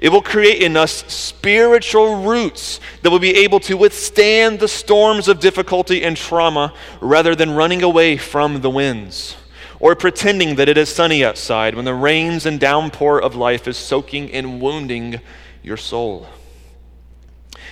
It 0.00 0.08
will 0.08 0.22
create 0.22 0.62
in 0.62 0.76
us 0.76 1.04
spiritual 1.12 2.24
roots 2.24 2.80
that 3.02 3.10
will 3.10 3.18
be 3.18 3.36
able 3.36 3.60
to 3.60 3.76
withstand 3.76 4.58
the 4.58 4.68
storms 4.68 5.28
of 5.28 5.40
difficulty 5.40 6.02
and 6.02 6.16
trauma 6.16 6.72
rather 7.00 7.34
than 7.34 7.50
running 7.50 7.82
away 7.82 8.16
from 8.16 8.62
the 8.62 8.70
winds 8.70 9.36
or 9.78 9.94
pretending 9.94 10.56
that 10.56 10.68
it 10.68 10.78
is 10.78 10.88
sunny 10.88 11.24
outside 11.24 11.74
when 11.74 11.84
the 11.84 11.94
rains 11.94 12.46
and 12.46 12.60
downpour 12.60 13.20
of 13.20 13.34
life 13.34 13.68
is 13.68 13.76
soaking 13.76 14.30
and 14.32 14.60
wounding 14.60 15.20
your 15.62 15.76
soul. 15.76 16.26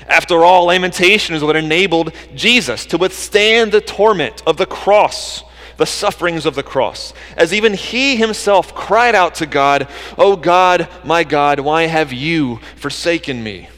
After 0.07 0.45
all, 0.45 0.67
lamentation 0.67 1.35
is 1.35 1.43
what 1.43 1.57
enabled 1.57 2.12
Jesus 2.35 2.87
to 2.87 2.99
withstand 2.99 3.73
the 3.73 3.81
torment 3.81 4.43
of 4.47 4.57
the 4.57 4.67
cross 4.67 5.43
the 5.79 5.87
sufferings 5.87 6.45
of 6.45 6.55
the 6.55 6.62
cross, 6.62 7.14
as 7.37 7.55
even 7.55 7.73
he 7.73 8.17
himself 8.17 8.75
cried 8.75 9.14
out 9.14 9.37
to 9.37 9.47
God, 9.47 9.88
O 10.19 10.37
God, 10.37 10.88
my 11.05 11.25
God, 11.25 11.61
why 11.61 11.85
have 11.85 12.12
you 12.12 12.57
forsaken 12.77 13.43
me? 13.43 13.69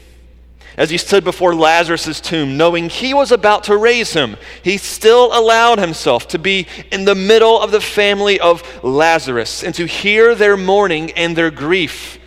As 0.77 0.89
he 0.89 0.97
stood 0.97 1.23
before 1.23 1.53
Lazarus' 1.53 2.19
tomb, 2.19 2.57
knowing 2.57 2.89
he 2.89 3.13
was 3.13 3.31
about 3.31 3.65
to 3.65 3.77
raise 3.77 4.13
him, 4.13 4.37
he 4.63 4.77
still 4.77 5.37
allowed 5.37 5.79
himself 5.79 6.27
to 6.29 6.39
be 6.39 6.65
in 6.91 7.05
the 7.05 7.15
middle 7.15 7.61
of 7.61 7.71
the 7.71 7.81
family 7.81 8.39
of 8.39 8.63
Lazarus 8.83 9.63
and 9.63 9.75
to 9.75 9.85
hear 9.85 10.33
their 10.33 10.57
mourning 10.57 11.11
and 11.11 11.35
their 11.35 11.51
grief. 11.51 12.17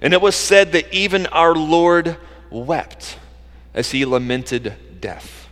And 0.00 0.12
it 0.12 0.20
was 0.20 0.36
said 0.36 0.72
that 0.72 0.92
even 0.92 1.26
our 1.28 1.54
Lord 1.54 2.18
wept 2.50 3.18
as 3.72 3.90
he 3.90 4.04
lamented 4.04 5.00
death. 5.00 5.43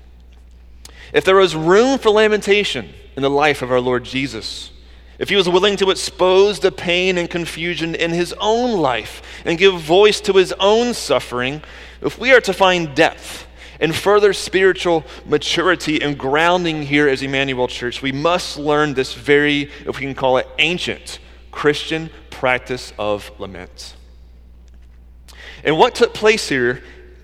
If 1.13 1.25
there 1.25 1.37
was 1.37 1.55
room 1.55 1.99
for 1.99 2.11
lamentation, 2.11 2.95
in 3.17 3.23
the 3.23 3.31
life 3.31 3.63
of 3.63 3.71
our 3.71 3.81
Lord 3.81 4.05
Jesus. 4.05 4.71
If 5.19 5.29
he 5.29 5.37
was 5.37 5.49
willing 5.49 5.77
to 5.77 5.91
expose 5.91 6.59
the 6.59 6.73
pain 6.73 7.19
and 7.19 7.29
confusion 7.29 7.95
in 7.95 8.11
his 8.11 8.35
own 8.41 8.81
life 8.81 9.23
and 9.45 9.59
give 9.59 9.79
voice 9.81 10.21
to 10.23 10.33
his 10.33 10.53
own 10.59 10.95
suffering, 10.95 11.63
if 12.01 12.19
we 12.19 12.33
are 12.33 12.41
to 12.41 12.53
find 12.53 12.95
depth 12.95 13.47
and 13.79 13.95
further 13.95 14.33
spiritual 14.33 15.05
maturity 15.27 16.01
and 16.01 16.19
grounding 16.19 16.83
here 16.83 17.09
as 17.09 17.23
Emmanuel 17.23 17.69
Church, 17.69 18.01
we 18.03 18.13
must 18.13 18.59
learn 18.59 18.95
this 18.95 19.15
very, 19.15 19.71
if 19.87 19.99
we 19.99 20.07
can 20.07 20.15
call 20.15 20.39
it, 20.39 20.49
ancient 20.59 21.19
Christian 21.51 22.11
practice 22.31 22.93
of 22.99 23.31
lament. 23.39 23.95
And 25.65 25.79
what 25.79 25.95
took 25.95 26.15
place 26.15 26.49
here, 26.49 26.83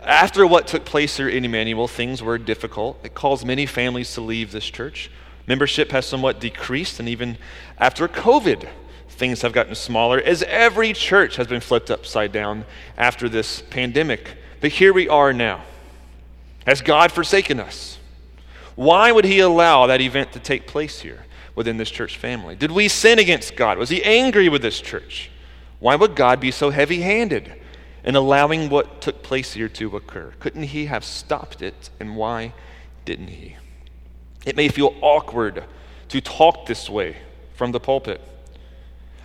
after 0.09 0.47
what 0.47 0.66
took 0.66 0.87
place 0.87 1.18
here 1.18 1.29
in 1.29 1.44
Emmanuel, 1.44 1.87
things 1.87 2.23
were 2.23 2.38
difficult. 2.38 2.99
It 3.05 3.14
caused 3.14 3.47
many 3.47 3.66
families 3.66 4.14
to 4.14 4.23
leave 4.23 4.53
this 4.53 4.64
church. 4.64 5.11
Membership 5.47 5.92
has 5.92 6.07
somewhat 6.07 6.40
decreased, 6.40 6.99
and 6.99 7.09
even 7.09 7.37
after 7.77 8.09
COVID, 8.09 8.68
things 9.11 9.42
have 9.42 9.53
gotten 9.53 9.75
smaller 9.75 10.18
as 10.18 10.42
every 10.44 10.94
church 10.94 11.37
has 11.37 11.47
been 11.47 11.61
flipped 11.61 11.90
upside 11.90 12.33
down 12.33 12.64
after 12.97 13.29
this 13.29 13.61
pandemic. 13.61 14.37
But 14.62 14.73
here 14.73 14.94
we 14.94 15.11
are 15.11 15.35
now. 15.35 15.62
Has 16.66 16.81
God 16.81 17.12
forsaken 17.12 17.61
us? 17.61 17.99
Why 18.77 19.12
would 19.12 19.27
He 19.27 19.40
allow 19.40 19.87
that 19.87 20.01
event 20.01 20.33
to 20.33 20.38
take 20.38 20.66
place 20.66 21.01
here 21.01 21.27
within 21.55 21.77
this 21.77 21.90
church 21.90 22.16
family? 22.16 22.57
Did 22.57 22.71
we 22.71 22.88
sin 22.88 23.18
against 23.18 23.57
God? 23.57 23.77
Was 23.77 23.90
He 23.90 24.03
angry 24.03 24.49
with 24.49 24.62
this 24.62 24.81
church? 24.81 25.31
Why 25.81 25.97
would 25.97 26.16
God 26.16 26.40
be 26.40 26.51
so 26.51 26.71
heavy 26.71 27.03
handed 27.03 27.58
in 28.09 28.16
allowing 28.16 28.71
what 28.71 29.03
took 29.03 29.23
place 29.23 29.53
here 29.53 29.68
to 29.68 29.94
occur? 29.94 30.33
Couldn't 30.40 30.62
He 30.62 30.87
have 30.87 31.05
stopped 31.05 31.61
it? 31.61 31.90
And 32.01 32.16
why 32.16 32.55
didn't 33.05 33.29
He? 33.29 33.57
It 34.47 34.57
may 34.57 34.68
feel 34.68 34.97
awkward 35.03 35.64
to 36.09 36.21
talk 36.23 36.64
this 36.64 36.88
way 36.88 37.18
from 37.55 37.71
the 37.73 37.79
pulpit. 37.79 38.23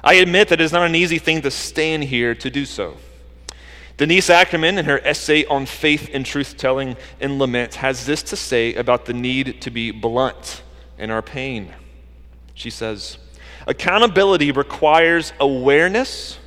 I 0.04 0.16
admit 0.16 0.50
that 0.50 0.60
it's 0.60 0.74
not 0.74 0.86
an 0.86 0.96
easy 0.96 1.18
thing 1.18 1.42
to 1.44 1.50
stand 1.50 2.04
here 2.04 2.36
to 2.36 2.50
do 2.50 2.66
so. 2.66 2.98
Denise 3.96 4.28
Ackermann, 4.28 4.78
in 4.78 4.84
her 4.84 5.00
essay 5.06 5.46
on 5.46 5.66
faith 5.66 6.10
and 6.14 6.26
truth 6.26 6.58
telling 6.58 6.98
and 7.22 7.40
lament, 7.40 7.76
has 7.76 8.06
this 8.06 8.22
to 8.24 8.36
say 8.36 8.74
about 8.74 9.06
the 9.06 9.14
need 9.14 9.62
to 9.62 9.72
be 9.72 9.92
blunt 9.92 10.62
in 10.98 11.10
our 11.10 11.22
pain. 11.22 11.74
She 12.54 12.70
says, 12.70 13.18
Accountability 13.66 14.52
requires 14.52 15.32
awareness, 15.40 16.38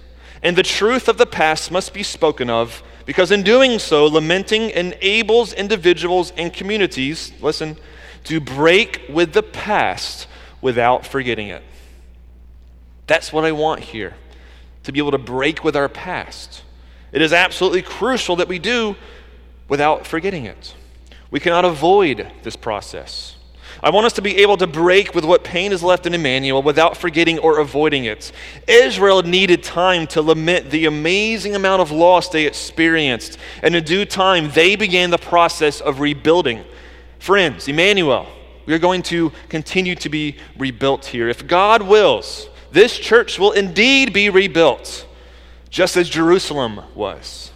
and 0.47 0.55
the 0.57 0.63
truth 0.63 1.09
of 1.09 1.19
the 1.19 1.27
past 1.27 1.73
must 1.73 1.93
be 1.93 2.05
spoken 2.05 2.49
of, 2.49 2.81
because 3.05 3.33
in 3.33 3.43
doing 3.43 3.81
so, 3.81 4.07
lamenting 4.07 4.71
enables 4.71 5.53
individuals 5.53 6.33
and 6.37 6.53
communities, 6.53 7.33
listen, 7.41 7.77
to 8.23 8.39
break 8.39 9.03
with 9.09 9.33
the 9.33 9.43
past 9.43 10.29
without 10.61 11.05
forgetting 11.05 11.49
it. 11.49 11.65
That's 13.09 13.33
what 13.33 13.45
I 13.45 13.51
want 13.51 13.81
here, 13.81 14.15
to 14.85 14.93
be 14.93 15.01
able 15.01 15.11
to 15.11 15.19
break 15.19 15.65
with 15.65 15.75
our 15.75 15.89
past. 15.89 16.63
It 17.11 17.23
is 17.23 17.33
absolutely 17.33 17.83
crucial 17.83 18.37
that 18.37 18.47
we 18.47 18.61
do 18.61 18.95
without 19.69 20.07
forgetting 20.07 20.45
it. 20.45 20.77
We 21.29 21.41
cannot 21.41 21.65
avoid 21.65 22.31
this 22.45 22.55
process. 22.55 23.36
I 23.87 23.91
want 23.91 24.05
us 24.05 24.15
to 24.15 24.21
be 24.21 24.39
able 24.39 24.57
to 24.57 24.67
break 24.67 25.15
with 25.15 25.25
what 25.25 25.45
pain 25.45 25.71
is 25.71 25.81
left 25.81 26.07
in 26.07 26.15
Emmanuel 26.15 26.61
without 26.61 26.97
forgetting 26.97 27.39
or 27.39 27.61
avoiding 27.61 28.07
it. 28.07 28.33
Israel 28.67 29.23
needed 29.23 29.63
time 29.63 30.09
to 30.09 30.23
lament 30.23 30.71
the 30.71 30.87
amazing 30.87 31.55
amount 31.55 31.81
of 31.81 31.93
loss 31.93 32.29
they 32.29 32.47
experienced, 32.47 33.39
and 33.63 33.77
in 33.77 33.85
due 33.85 34.05
time, 34.05 34.51
they 34.51 34.75
began 34.75 35.11
the 35.11 35.19
process 35.19 35.81
of 35.81 36.01
rebuilding. 36.01 36.65
Friends, 37.21 37.69
Emmanuel, 37.69 38.27
we 38.67 38.75
are 38.75 38.81
going 38.81 39.03
to 39.03 39.31
continue 39.49 39.95
to 39.95 40.09
be 40.09 40.37
rebuilt 40.59 41.05
here. 41.07 41.29
If 41.29 41.47
God 41.47 41.81
wills, 41.83 42.49
this 42.73 42.99
church 42.99 43.39
will 43.39 43.53
indeed 43.53 44.13
be 44.13 44.31
rebuilt, 44.31 45.07
just 45.71 45.97
as 45.97 46.09
Jerusalem 46.09 46.81
was. 46.97 47.53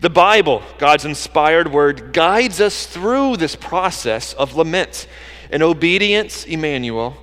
The 0.00 0.10
Bible, 0.10 0.64
God's 0.78 1.04
inspired 1.04 1.72
word, 1.72 2.12
guides 2.12 2.60
us 2.60 2.86
through 2.86 3.36
this 3.36 3.54
process 3.54 4.32
of 4.32 4.56
lament. 4.56 5.06
In 5.54 5.62
obedience, 5.62 6.44
Emmanuel, 6.46 7.16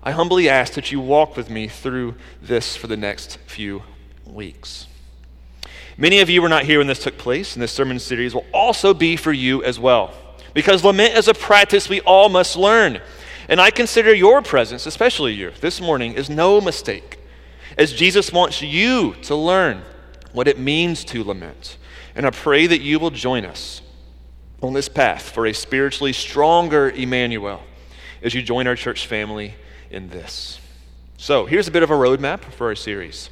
I 0.00 0.12
humbly 0.12 0.48
ask 0.48 0.74
that 0.74 0.92
you 0.92 1.00
walk 1.00 1.36
with 1.36 1.50
me 1.50 1.66
through 1.66 2.14
this 2.40 2.76
for 2.76 2.86
the 2.86 2.96
next 2.96 3.38
few 3.48 3.82
weeks. 4.24 4.86
Many 5.98 6.20
of 6.20 6.30
you 6.30 6.40
were 6.40 6.48
not 6.48 6.66
here 6.66 6.78
when 6.78 6.86
this 6.86 7.02
took 7.02 7.18
place, 7.18 7.56
and 7.56 7.62
this 7.64 7.72
sermon 7.72 7.98
series 7.98 8.32
will 8.32 8.46
also 8.54 8.94
be 8.94 9.16
for 9.16 9.32
you 9.32 9.64
as 9.64 9.80
well. 9.80 10.14
Because 10.54 10.84
lament 10.84 11.18
is 11.18 11.26
a 11.26 11.34
practice 11.34 11.88
we 11.88 12.00
all 12.02 12.28
must 12.28 12.54
learn. 12.54 13.00
And 13.48 13.60
I 13.60 13.72
consider 13.72 14.14
your 14.14 14.40
presence, 14.40 14.86
especially 14.86 15.32
you, 15.32 15.50
this 15.60 15.80
morning, 15.80 16.12
is 16.12 16.30
no 16.30 16.60
mistake, 16.60 17.18
as 17.76 17.92
Jesus 17.92 18.32
wants 18.32 18.62
you 18.62 19.16
to 19.22 19.34
learn 19.34 19.82
what 20.32 20.46
it 20.46 20.60
means 20.60 21.04
to 21.06 21.24
lament. 21.24 21.76
And 22.14 22.24
I 22.24 22.30
pray 22.30 22.68
that 22.68 22.82
you 22.82 23.00
will 23.00 23.10
join 23.10 23.44
us 23.44 23.82
on 24.62 24.72
this 24.72 24.88
path 24.88 25.30
for 25.30 25.46
a 25.46 25.52
spiritually 25.52 26.12
stronger 26.12 26.90
Emmanuel 26.90 27.62
as 28.22 28.34
you 28.34 28.42
join 28.42 28.66
our 28.66 28.76
church 28.76 29.06
family 29.06 29.54
in 29.90 30.08
this. 30.08 30.58
So, 31.16 31.46
here's 31.46 31.68
a 31.68 31.70
bit 31.70 31.82
of 31.82 31.90
a 31.90 31.94
roadmap 31.94 32.40
for 32.40 32.68
our 32.68 32.74
series. 32.74 33.30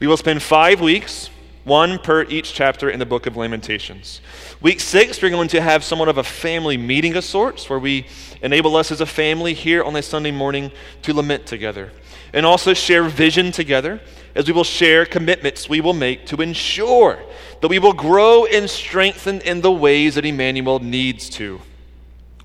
We 0.00 0.06
will 0.06 0.16
spend 0.16 0.42
five 0.42 0.80
weeks, 0.80 1.30
one 1.64 1.98
per 1.98 2.24
each 2.24 2.52
chapter 2.52 2.90
in 2.90 2.98
the 2.98 3.06
book 3.06 3.26
of 3.26 3.36
Lamentations. 3.36 4.20
Week 4.60 4.80
six, 4.80 5.20
we're 5.20 5.30
going 5.30 5.48
to 5.48 5.60
have 5.60 5.82
somewhat 5.82 6.08
of 6.08 6.18
a 6.18 6.24
family 6.24 6.76
meeting 6.76 7.16
of 7.16 7.24
sorts 7.24 7.68
where 7.70 7.78
we 7.78 8.06
enable 8.42 8.76
us 8.76 8.92
as 8.92 9.00
a 9.00 9.06
family 9.06 9.54
here 9.54 9.82
on 9.82 9.96
a 9.96 10.02
Sunday 10.02 10.30
morning 10.30 10.70
to 11.02 11.14
lament 11.14 11.46
together 11.46 11.90
and 12.34 12.44
also 12.44 12.74
share 12.74 13.04
vision 13.04 13.52
together 13.52 14.00
as 14.34 14.46
we 14.46 14.52
will 14.52 14.64
share 14.64 15.06
commitments 15.06 15.68
we 15.68 15.80
will 15.80 15.92
make 15.92 16.26
to 16.26 16.42
ensure 16.42 17.18
that 17.60 17.68
we 17.68 17.78
will 17.78 17.92
grow 17.92 18.46
and 18.46 18.68
strengthen 18.68 19.40
in 19.42 19.60
the 19.60 19.72
ways 19.72 20.16
that 20.16 20.24
Emmanuel 20.24 20.78
needs 20.80 21.30
to. 21.30 21.60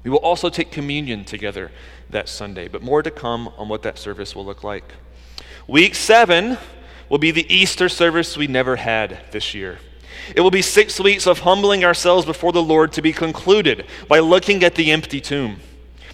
We 0.03 0.11
will 0.11 0.19
also 0.19 0.49
take 0.49 0.71
communion 0.71 1.25
together 1.25 1.71
that 2.09 2.29
Sunday, 2.29 2.67
but 2.67 2.81
more 2.81 3.03
to 3.03 3.11
come 3.11 3.49
on 3.57 3.67
what 3.67 3.83
that 3.83 3.97
service 3.97 4.35
will 4.35 4.45
look 4.45 4.63
like. 4.63 4.93
Week 5.67 5.93
seven 5.93 6.57
will 7.09 7.17
be 7.17 7.31
the 7.31 7.53
Easter 7.53 7.89
service 7.89 8.37
we 8.37 8.47
never 8.47 8.75
had 8.75 9.19
this 9.31 9.53
year. 9.53 9.79
It 10.35 10.41
will 10.41 10.51
be 10.51 10.61
six 10.61 10.99
weeks 10.99 11.27
of 11.27 11.39
humbling 11.39 11.83
ourselves 11.83 12.25
before 12.25 12.51
the 12.51 12.63
Lord 12.63 12.91
to 12.93 13.01
be 13.01 13.13
concluded 13.13 13.85
by 14.07 14.19
looking 14.19 14.63
at 14.63 14.75
the 14.75 14.91
empty 14.91 15.19
tomb. 15.19 15.59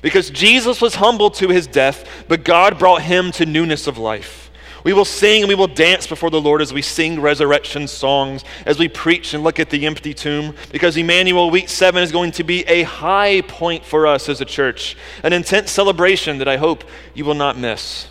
Because 0.02 0.30
Jesus 0.30 0.82
was 0.82 0.96
humbled 0.96 1.34
to 1.36 1.50
his 1.50 1.68
death, 1.68 2.08
but 2.28 2.44
God 2.44 2.78
brought 2.78 3.02
him 3.02 3.32
to 3.34 3.46
newness 3.46 3.88
of 3.88 3.98
life. 3.98 4.44
We 4.86 4.93
will 4.93 5.04
sing 5.04 5.41
and 5.41 5.50
we 5.50 5.56
will 5.56 5.65
dance 5.65 6.06
before 6.06 6.30
the 6.30 6.39
Lord 6.39 6.62
as 6.62 6.71
we 6.71 6.84
sing 6.84 7.19
resurrection 7.19 7.88
songs, 7.88 8.45
as 8.67 8.78
we 8.78 8.88
preach 8.88 9.34
and 9.34 9.43
look 9.43 9.60
at 9.60 9.71
the 9.71 9.88
empty 9.88 10.13
tomb, 10.13 10.54
because 10.71 10.95
Emmanuel 10.95 11.50
Week 11.50 11.69
7 11.69 12.04
is 12.04 12.12
going 12.12 12.32
to 12.34 12.43
be 12.43 12.63
a 12.65 12.84
high 12.84 13.41
point 13.41 13.84
for 13.84 14.06
us 14.06 14.30
as 14.30 14.41
a 14.41 14.45
church, 14.45 14.95
an 15.24 15.34
intense 15.34 15.71
celebration 15.71 16.38
that 16.38 16.48
I 16.48 16.58
hope 16.58 16.84
you 17.15 17.26
will 17.26 17.34
not 17.34 17.58
miss. 17.58 18.10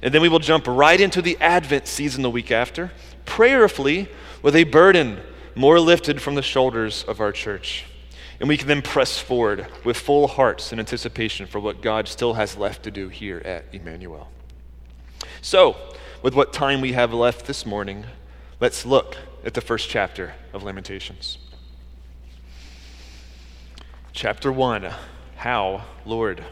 And 0.00 0.14
then 0.14 0.22
we 0.22 0.30
will 0.30 0.38
jump 0.38 0.66
right 0.66 0.98
into 0.98 1.20
the 1.20 1.36
Advent 1.42 1.86
season 1.86 2.22
the 2.22 2.30
week 2.30 2.50
after, 2.50 2.90
prayerfully 3.26 4.08
with 4.40 4.56
a 4.56 4.64
burden 4.64 5.20
more 5.54 5.78
lifted 5.78 6.22
from 6.22 6.36
the 6.36 6.42
shoulders 6.42 7.04
of 7.04 7.20
our 7.20 7.32
church. 7.32 7.84
And 8.40 8.48
we 8.48 8.56
can 8.56 8.66
then 8.66 8.80
press 8.80 9.18
forward 9.18 9.66
with 9.84 9.98
full 9.98 10.26
hearts 10.26 10.72
in 10.72 10.78
anticipation 10.78 11.44
for 11.44 11.60
what 11.60 11.82
God 11.82 12.08
still 12.08 12.32
has 12.32 12.56
left 12.56 12.82
to 12.84 12.90
do 12.90 13.08
here 13.10 13.42
at 13.44 13.66
Emmanuel. 13.74 14.28
So, 15.42 15.76
with 16.24 16.34
what 16.34 16.54
time 16.54 16.80
we 16.80 16.92
have 16.92 17.12
left 17.12 17.44
this 17.44 17.66
morning, 17.66 18.06
let's 18.58 18.86
look 18.86 19.18
at 19.44 19.52
the 19.52 19.60
first 19.60 19.90
chapter 19.90 20.32
of 20.54 20.62
Lamentations. 20.62 21.36
Chapter 24.14 24.50
1 24.50 24.90
How, 25.36 25.84
Lord? 26.06 26.42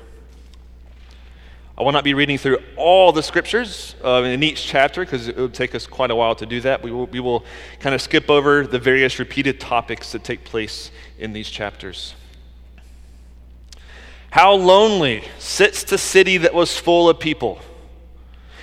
I 1.78 1.82
will 1.82 1.92
not 1.92 2.04
be 2.04 2.12
reading 2.12 2.36
through 2.36 2.58
all 2.76 3.12
the 3.12 3.22
scriptures 3.22 3.94
uh, 4.04 4.22
in 4.24 4.42
each 4.42 4.62
chapter 4.66 5.06
because 5.06 5.26
it 5.26 5.38
would 5.38 5.54
take 5.54 5.74
us 5.74 5.86
quite 5.86 6.10
a 6.10 6.14
while 6.14 6.34
to 6.34 6.44
do 6.44 6.60
that. 6.60 6.82
We 6.82 6.90
will, 6.90 7.06
we 7.06 7.20
will 7.20 7.42
kind 7.80 7.94
of 7.94 8.02
skip 8.02 8.28
over 8.28 8.66
the 8.66 8.78
various 8.78 9.18
repeated 9.18 9.58
topics 9.58 10.12
that 10.12 10.22
take 10.22 10.44
place 10.44 10.90
in 11.18 11.32
these 11.32 11.48
chapters. 11.48 12.14
How 14.32 14.52
lonely 14.52 15.24
sits 15.38 15.82
the 15.82 15.96
city 15.96 16.36
that 16.36 16.52
was 16.52 16.76
full 16.76 17.08
of 17.08 17.18
people. 17.18 17.58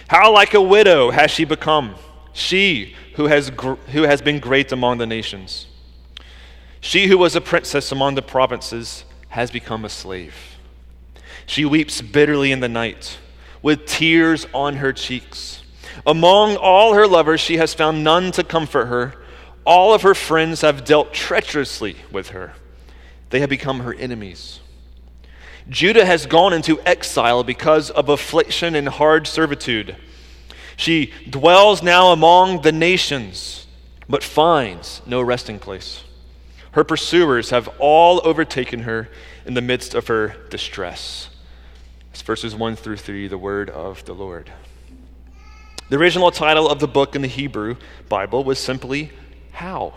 How 0.10 0.34
like 0.34 0.56
a 0.56 0.62
widow 0.62 1.12
has 1.12 1.30
she 1.30 1.46
become, 1.46 1.94
she 2.34 2.96
who 3.14 3.28
has, 3.28 3.52
gr- 3.52 3.76
who 3.92 4.04
has 4.04 4.24
been 4.24 4.40
great 4.40 4.72
among 4.72 4.98
the 4.98 5.06
nations. 5.06 5.68
She 6.82 7.06
who 7.06 7.16
was 7.16 7.36
a 7.36 7.42
princess 7.42 7.92
among 7.92 8.16
the 8.16 8.24
provinces 8.24 9.06
has 9.28 9.52
become 9.52 9.86
a 9.86 9.90
slave. 9.90 10.34
She 11.46 11.64
weeps 11.64 12.02
bitterly 12.02 12.52
in 12.52 12.60
the 12.60 12.68
night, 12.68 13.20
with 13.62 13.86
tears 13.86 14.48
on 14.52 14.78
her 14.78 14.94
cheeks. 14.94 15.62
Among 16.08 16.56
all 16.56 16.96
her 16.96 17.06
lovers, 17.06 17.40
she 17.40 17.58
has 17.58 17.76
found 17.76 18.04
none 18.04 18.32
to 18.32 18.44
comfort 18.44 18.88
her. 18.88 19.14
All 19.64 19.94
of 19.94 20.02
her 20.02 20.16
friends 20.16 20.62
have 20.62 20.86
dealt 20.86 21.14
treacherously 21.14 21.98
with 22.12 22.30
her, 22.30 22.54
they 23.30 23.42
have 23.42 23.50
become 23.50 23.82
her 23.82 23.94
enemies. 23.94 24.60
Judah 25.70 26.06
has 26.06 26.26
gone 26.26 26.52
into 26.52 26.82
exile 26.82 27.44
because 27.44 27.92
of 27.92 28.10
affliction 28.10 28.74
and 28.74 28.90
hard 28.90 29.28
servitude. 29.28 29.96
She 30.76 31.14
dwells 31.30 31.84
now 31.84 32.12
among 32.12 32.62
the 32.62 32.72
nations, 32.72 33.68
but 34.08 34.24
finds 34.24 35.02
no 35.06 35.22
resting 35.22 35.60
place. 35.60 36.04
Her 36.72 36.84
pursuers 36.84 37.52
have 37.52 37.68
all 37.78 38.20
overtaken 38.24 38.82
her 38.82 39.10
in 39.46 39.54
the 39.54 39.62
midst 39.62 39.94
of 39.94 40.08
her 40.08 40.36
distress. 40.50 41.30
It's 42.12 42.22
verses 42.22 42.56
1 42.56 42.76
through 42.76 42.98
3, 42.98 43.28
the 43.28 43.38
word 43.38 43.70
of 43.70 44.04
the 44.06 44.14
Lord. 44.14 44.52
The 45.90 45.98
original 45.98 46.32
title 46.32 46.68
of 46.68 46.80
the 46.80 46.88
book 46.88 47.16
in 47.16 47.22
the 47.22 47.28
Hebrew 47.28 47.76
Bible 48.08 48.44
was 48.44 48.60
simply 48.60 49.12
How. 49.52 49.94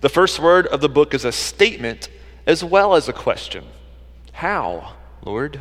The 0.00 0.08
first 0.08 0.38
word 0.40 0.66
of 0.66 0.80
the 0.80 0.88
book 0.88 1.14
is 1.14 1.24
a 1.24 1.32
statement 1.32 2.08
as 2.46 2.64
well 2.64 2.94
as 2.94 3.08
a 3.08 3.12
question 3.12 3.64
How, 4.36 4.94
Lord? 5.24 5.60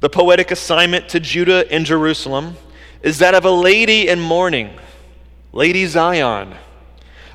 The 0.00 0.08
poetic 0.08 0.50
assignment 0.50 1.08
to 1.10 1.20
Judah 1.20 1.70
and 1.70 1.84
Jerusalem 1.84 2.56
is 3.02 3.18
that 3.18 3.34
of 3.34 3.44
a 3.44 3.50
lady 3.50 4.08
in 4.08 4.20
mourning, 4.20 4.78
Lady 5.52 5.86
Zion, 5.86 6.54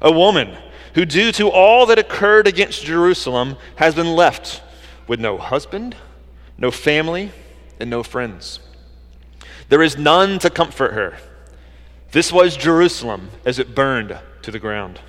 a 0.02 0.12
woman 0.12 0.58
who, 0.96 1.06
due 1.06 1.32
to 1.34 1.50
all 1.50 1.86
that 1.86 2.00
occurred 2.00 2.48
against 2.48 2.84
Jerusalem, 2.84 3.58
has 3.76 3.96
been 3.96 4.16
left 4.16 4.62
with 5.08 5.20
no 5.20 5.38
husband 5.38 5.96
no 6.58 6.72
family, 6.72 7.32
and 7.80 7.90
no 7.90 8.04
friends. 8.04 8.60
There 9.70 9.82
is 9.82 9.98
none 9.98 10.40
to 10.40 10.50
comfort 10.50 10.94
her. 10.94 11.18
This 12.12 12.32
was 12.32 12.56
Jerusalem 12.56 13.30
as 13.46 13.60
it 13.60 13.76
burned 13.76 14.18
to 14.44 14.52
the 14.52 14.60
ground. 14.60 15.00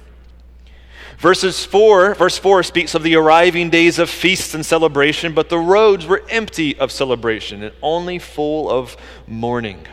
Verses 1.19 1.65
4, 1.65 2.15
verse 2.15 2.37
4 2.37 2.63
speaks 2.63 2.95
of 2.95 3.03
the 3.03 3.17
arriving 3.17 3.71
days 3.71 3.99
of 3.99 4.11
feasts 4.11 4.55
and 4.55 4.65
celebration, 4.65 5.33
but 5.33 5.49
the 5.49 5.59
roads 5.59 6.07
were 6.07 6.23
empty 6.29 6.77
of 6.79 6.93
celebration 6.93 7.63
and 7.63 7.75
only 7.81 8.19
full 8.19 8.71
of 8.71 8.97
mourning. 9.27 9.87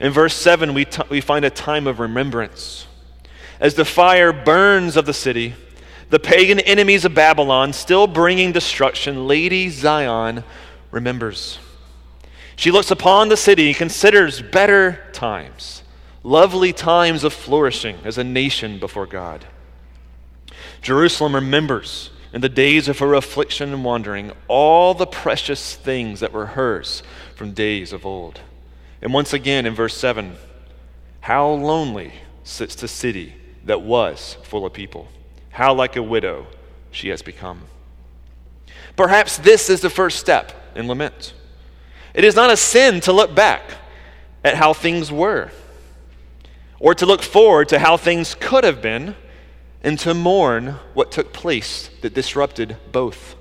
In 0.00 0.12
verse 0.12 0.34
7, 0.34 0.72
we, 0.72 0.84
t- 0.84 1.02
we 1.10 1.20
find 1.20 1.44
a 1.44 1.50
time 1.50 1.86
of 1.86 1.98
remembrance. 1.98 2.86
As 3.58 3.74
the 3.74 3.84
fire 3.84 4.32
burns 4.32 4.96
of 4.96 5.04
the 5.04 5.12
city, 5.12 5.54
the 6.10 6.20
pagan 6.20 6.60
enemies 6.60 7.04
of 7.04 7.14
Babylon, 7.14 7.72
still 7.72 8.06
bringing 8.06 8.52
destruction, 8.52 9.26
Lady 9.26 9.68
Zion 9.68 10.44
remembers. 10.90 11.58
She 12.54 12.70
looks 12.70 12.90
upon 12.90 13.28
the 13.28 13.36
city 13.36 13.68
and 13.68 13.76
considers 13.76 14.42
better 14.42 15.08
times, 15.12 15.82
lovely 16.22 16.72
times 16.72 17.24
of 17.24 17.32
flourishing 17.32 17.96
as 18.04 18.18
a 18.18 18.24
nation 18.24 18.78
before 18.78 19.06
God. 19.06 19.46
Jerusalem 20.80 21.34
remembers 21.34 22.10
in 22.32 22.40
the 22.40 22.48
days 22.48 22.88
of 22.88 22.98
her 22.98 23.14
affliction 23.14 23.72
and 23.72 23.84
wandering 23.84 24.32
all 24.48 24.94
the 24.94 25.06
precious 25.06 25.74
things 25.74 26.20
that 26.20 26.32
were 26.32 26.46
hers 26.46 27.02
from 27.34 27.52
days 27.52 27.92
of 27.92 28.06
old. 28.06 28.40
And 29.00 29.12
once 29.12 29.32
again 29.32 29.66
in 29.66 29.74
verse 29.74 29.96
7, 29.96 30.36
how 31.20 31.48
lonely 31.48 32.12
sits 32.44 32.74
the 32.74 32.88
city 32.88 33.34
that 33.64 33.82
was 33.82 34.36
full 34.42 34.66
of 34.66 34.72
people. 34.72 35.08
How 35.50 35.74
like 35.74 35.96
a 35.96 36.02
widow 36.02 36.46
she 36.90 37.08
has 37.08 37.22
become. 37.22 37.62
Perhaps 38.96 39.38
this 39.38 39.70
is 39.70 39.80
the 39.80 39.90
first 39.90 40.18
step 40.18 40.52
in 40.74 40.88
lament. 40.88 41.34
It 42.14 42.24
is 42.24 42.36
not 42.36 42.50
a 42.50 42.56
sin 42.56 43.00
to 43.02 43.12
look 43.12 43.34
back 43.34 43.62
at 44.44 44.56
how 44.56 44.72
things 44.72 45.10
were, 45.10 45.50
or 46.80 46.94
to 46.94 47.06
look 47.06 47.22
forward 47.22 47.68
to 47.68 47.78
how 47.78 47.96
things 47.96 48.34
could 48.34 48.64
have 48.64 48.82
been, 48.82 49.14
and 49.82 49.98
to 49.98 50.14
mourn 50.14 50.76
what 50.94 51.10
took 51.10 51.32
place 51.32 51.90
that 52.02 52.14
disrupted 52.14 52.76
both. 52.92 53.34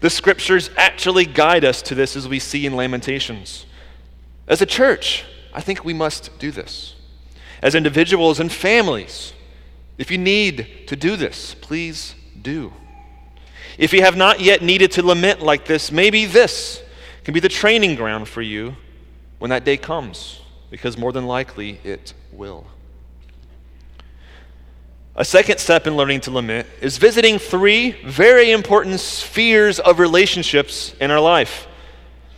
The 0.00 0.10
scriptures 0.10 0.70
actually 0.76 1.24
guide 1.24 1.64
us 1.64 1.80
to 1.82 1.94
this 1.94 2.14
as 2.14 2.28
we 2.28 2.38
see 2.38 2.66
in 2.66 2.76
Lamentations. 2.76 3.64
As 4.46 4.60
a 4.60 4.66
church, 4.66 5.24
I 5.54 5.60
think 5.60 5.84
we 5.84 5.94
must 5.94 6.38
do 6.38 6.50
this. 6.50 6.94
As 7.62 7.74
individuals 7.74 8.38
and 8.38 8.52
families, 8.52 9.32
if 9.96 10.10
you 10.10 10.18
need 10.18 10.86
to 10.86 10.96
do 10.96 11.16
this, 11.16 11.54
please 11.54 12.14
do. 12.40 12.72
If 13.78 13.92
you 13.92 14.02
have 14.02 14.16
not 14.16 14.40
yet 14.40 14.62
needed 14.62 14.92
to 14.92 15.02
lament 15.06 15.40
like 15.40 15.64
this, 15.64 15.90
maybe 15.90 16.26
this 16.26 16.82
can 17.24 17.32
be 17.32 17.40
the 17.40 17.48
training 17.48 17.94
ground 17.94 18.28
for 18.28 18.42
you 18.42 18.76
when 19.38 19.50
that 19.50 19.64
day 19.64 19.76
comes, 19.76 20.40
because 20.70 20.98
more 20.98 21.12
than 21.12 21.26
likely 21.26 21.80
it 21.84 22.12
will. 22.32 22.66
A 25.18 25.24
second 25.24 25.58
step 25.58 25.88
in 25.88 25.96
learning 25.96 26.20
to 26.22 26.30
lament 26.30 26.68
is 26.80 26.96
visiting 26.96 27.40
three 27.40 27.90
very 28.04 28.52
important 28.52 29.00
spheres 29.00 29.80
of 29.80 29.98
relationships 29.98 30.94
in 31.00 31.10
our 31.10 31.18
life. 31.18 31.66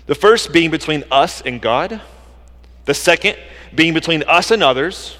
The 0.07 0.14
first 0.14 0.51
being 0.51 0.71
between 0.71 1.05
us 1.11 1.43
and 1.43 1.61
God, 1.61 2.01
the 2.87 2.95
second 2.95 3.37
being 3.75 3.93
between 3.93 4.23
us 4.23 4.51
and 4.51 4.62
others, 4.62 5.19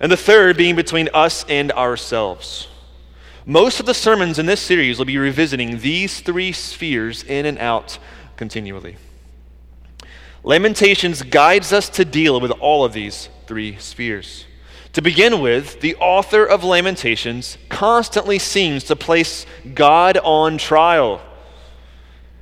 and 0.00 0.10
the 0.10 0.16
third 0.16 0.56
being 0.56 0.74
between 0.74 1.08
us 1.14 1.44
and 1.48 1.70
ourselves. 1.70 2.66
Most 3.46 3.78
of 3.78 3.86
the 3.86 3.94
sermons 3.94 4.40
in 4.40 4.46
this 4.46 4.60
series 4.60 4.98
will 4.98 5.04
be 5.04 5.18
revisiting 5.18 5.78
these 5.78 6.18
three 6.18 6.50
spheres 6.50 7.22
in 7.22 7.46
and 7.46 7.60
out 7.60 8.00
continually. 8.36 8.96
Lamentations 10.42 11.22
guides 11.22 11.72
us 11.72 11.88
to 11.90 12.04
deal 12.04 12.40
with 12.40 12.50
all 12.50 12.84
of 12.84 12.92
these 12.92 13.28
three 13.46 13.76
spheres. 13.78 14.46
To 14.98 15.02
begin 15.02 15.40
with, 15.40 15.80
the 15.80 15.94
author 15.94 16.44
of 16.44 16.64
Lamentations 16.64 17.56
constantly 17.68 18.40
seems 18.40 18.82
to 18.82 18.96
place 18.96 19.46
God 19.72 20.18
on 20.24 20.58
trial. 20.58 21.20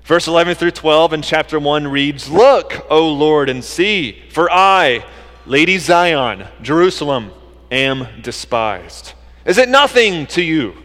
Verse 0.05 0.27
11 0.27 0.55
through 0.55 0.71
12 0.71 1.13
in 1.13 1.21
chapter 1.21 1.61
1 1.61 1.87
reads 1.87 2.31
Look, 2.31 2.87
O 2.89 3.13
Lord, 3.13 3.51
and 3.51 3.63
see, 3.63 4.23
for 4.31 4.51
I, 4.51 5.05
Lady 5.45 5.77
Zion, 5.77 6.49
Jerusalem, 6.63 7.31
am 7.71 8.23
despised. 8.23 9.13
Is 9.45 9.59
it 9.59 9.69
nothing 9.69 10.27
to 10.29 10.41
you 10.41 10.83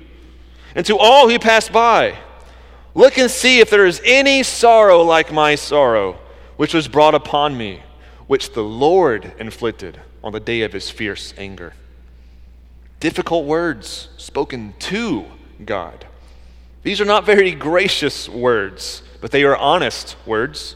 and 0.75 0.85
to 0.87 0.97
all 0.97 1.29
who 1.29 1.39
pass 1.39 1.69
by? 1.69 2.17
Look 2.93 3.17
and 3.17 3.31
see 3.31 3.61
if 3.61 3.69
there 3.69 3.85
is 3.85 4.01
any 4.03 4.43
sorrow 4.43 5.03
like 5.03 5.31
my 5.31 5.55
sorrow, 5.55 6.19
which 6.57 6.73
was 6.73 6.89
brought 6.89 7.15
upon 7.15 7.57
me, 7.57 7.81
which 8.27 8.51
the 8.51 8.61
Lord 8.61 9.31
inflicted 9.39 10.01
on 10.23 10.33
the 10.33 10.39
day 10.39 10.61
of 10.61 10.73
his 10.73 10.89
fierce 10.89 11.33
anger. 11.37 11.73
Difficult 12.99 13.45
words 13.45 14.09
spoken 14.17 14.73
to 14.79 15.25
God. 15.65 16.05
These 16.83 17.01
are 17.01 17.05
not 17.05 17.25
very 17.25 17.51
gracious 17.51 18.27
words, 18.29 19.03
but 19.19 19.31
they 19.31 19.43
are 19.43 19.55
honest 19.55 20.15
words. 20.25 20.75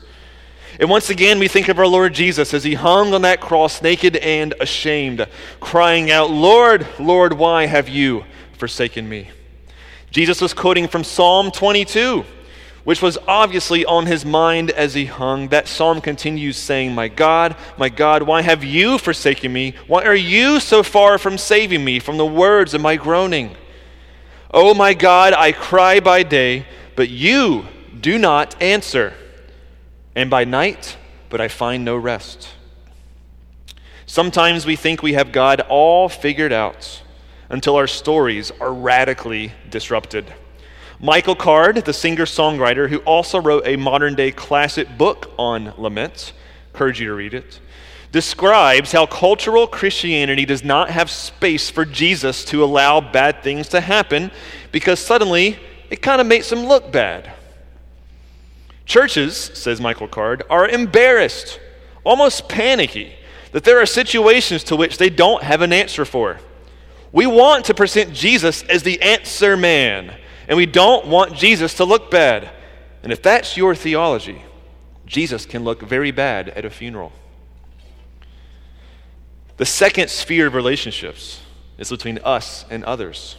And 0.80 0.90
once 0.90 1.10
again, 1.10 1.40
we 1.40 1.48
think 1.48 1.70
of 1.70 1.80
our 1.80 1.88
Lord 1.88 2.14
Jesus 2.14 2.54
as 2.54 2.64
he 2.64 2.74
hung 2.74 3.14
on 3.14 3.22
that 3.22 3.42
cross, 3.42 3.82
naked 3.82 4.18
and 4.18 4.54
ashamed, 4.60 5.26
crying 5.60 6.12
out, 6.12 6.30
Lord, 6.30 6.86
Lord, 7.00 7.34
why 7.34 7.66
have 7.66 7.88
you 7.88 8.26
forsaken 8.58 9.08
me? 9.08 9.30
Jesus 10.12 10.42
was 10.42 10.54
quoting 10.54 10.88
from 10.88 11.04
Psalm 11.04 11.52
22 11.52 12.26
which 12.86 13.02
was 13.02 13.18
obviously 13.28 13.84
on 13.84 14.06
his 14.06 14.24
mind 14.24 14.72
as 14.72 14.94
he 14.94 15.06
hung. 15.06 15.50
That 15.50 15.68
psalm 15.68 16.00
continues 16.00 16.56
saying, 16.56 16.96
My 16.96 17.10
God, 17.10 17.58
my 17.78 17.90
God, 17.90 18.24
why 18.24 18.44
have 18.44 18.64
you 18.64 18.98
forsaken 18.98 19.52
me? 19.52 19.74
Why 19.88 20.06
are 20.06 20.16
you 20.16 20.60
so 20.62 20.84
far 20.84 21.18
from 21.18 21.38
saving 21.38 21.84
me 21.84 22.00
from 22.00 22.18
the 22.18 22.26
words 22.26 22.74
of 22.74 22.82
my 22.82 22.96
groaning? 22.96 23.58
Oh, 24.52 24.74
my 24.74 24.94
God, 24.94 25.34
I 25.34 25.52
cry 25.52 26.00
by 26.00 26.24
day, 26.24 26.66
but 26.96 27.10
you 27.10 27.66
do 28.00 28.20
not 28.20 28.62
answer, 28.62 29.14
and 30.16 30.30
by 30.30 30.46
night, 30.46 30.96
but 31.30 31.42
I 31.42 31.48
find 31.48 31.84
no 31.84 31.98
rest. 31.98 32.50
Sometimes 34.06 34.66
we 34.66 34.76
think 34.76 35.02
we 35.02 35.14
have 35.14 35.32
God 35.32 35.62
all 35.62 36.08
figured 36.08 36.54
out 36.54 37.02
until 37.50 37.76
our 37.76 37.88
stories 37.88 38.52
are 38.60 38.72
radically 38.72 39.52
disrupted. 39.72 40.32
Michael 41.00 41.36
Card, 41.36 41.78
the 41.84 41.94
singer 41.94 42.26
songwriter 42.26 42.90
who 42.90 43.00
also 43.00 43.40
wrote 43.40 43.68
a 43.68 43.76
modern 43.76 44.16
day 44.16 44.32
classic 44.32 44.98
book 44.98 45.32
on 45.38 45.74
laments, 45.78 46.32
encourage 46.74 47.02
you 47.02 47.08
to 47.08 47.14
read 47.14 47.34
it, 47.34 47.60
describes 48.14 48.94
how 48.94 49.06
cultural 49.06 49.68
Christianity 49.68 50.46
does 50.46 50.64
not 50.64 50.90
have 50.90 51.10
space 51.12 51.70
for 51.70 51.84
Jesus 51.84 52.46
to 52.46 52.64
allow 52.64 53.02
bad 53.02 53.44
things 53.44 53.68
to 53.70 53.82
happen 53.82 54.32
because 54.72 55.00
suddenly 55.00 55.60
it 55.90 56.02
kind 56.02 56.22
of 56.22 56.28
makes 56.28 56.50
him 56.50 56.60
look 56.60 56.94
bad. 56.94 57.34
Churches, 58.86 59.36
says 59.36 59.82
Michael 59.82 60.08
Card, 60.08 60.44
are 60.50 60.68
embarrassed, 60.68 61.60
almost 62.06 62.48
panicky, 62.48 63.14
that 63.52 63.66
there 63.66 63.82
are 63.82 63.86
situations 63.86 64.64
to 64.66 64.78
which 64.78 64.98
they 64.98 65.10
don't 65.10 65.44
have 65.44 65.62
an 65.62 65.74
answer 65.74 66.06
for. 66.06 66.40
We 67.12 67.26
want 67.28 67.66
to 67.66 67.74
present 67.74 68.14
Jesus 68.14 68.64
as 68.64 68.84
the 68.84 69.02
answer 69.02 69.58
man 69.58 70.16
and 70.48 70.58
we 70.58 70.66
don't 70.66 71.08
want 71.08 71.34
Jesus 71.34 71.74
to 71.76 71.86
look 71.86 72.12
bad. 72.12 72.50
And 73.04 73.12
if 73.12 73.22
that's 73.22 73.56
your 73.58 73.76
theology, 73.76 74.42
Jesus 75.06 75.46
can 75.46 75.64
look 75.64 75.82
very 75.82 76.12
bad 76.12 76.50
at 76.50 76.66
a 76.66 76.70
funeral. 76.70 77.12
The 79.58 79.66
second 79.66 80.10
sphere 80.10 80.48
of 80.48 80.54
relationships 80.54 81.42
is 81.78 81.90
between 81.90 82.20
us 82.24 82.66
and 82.70 82.84
others. 82.84 83.38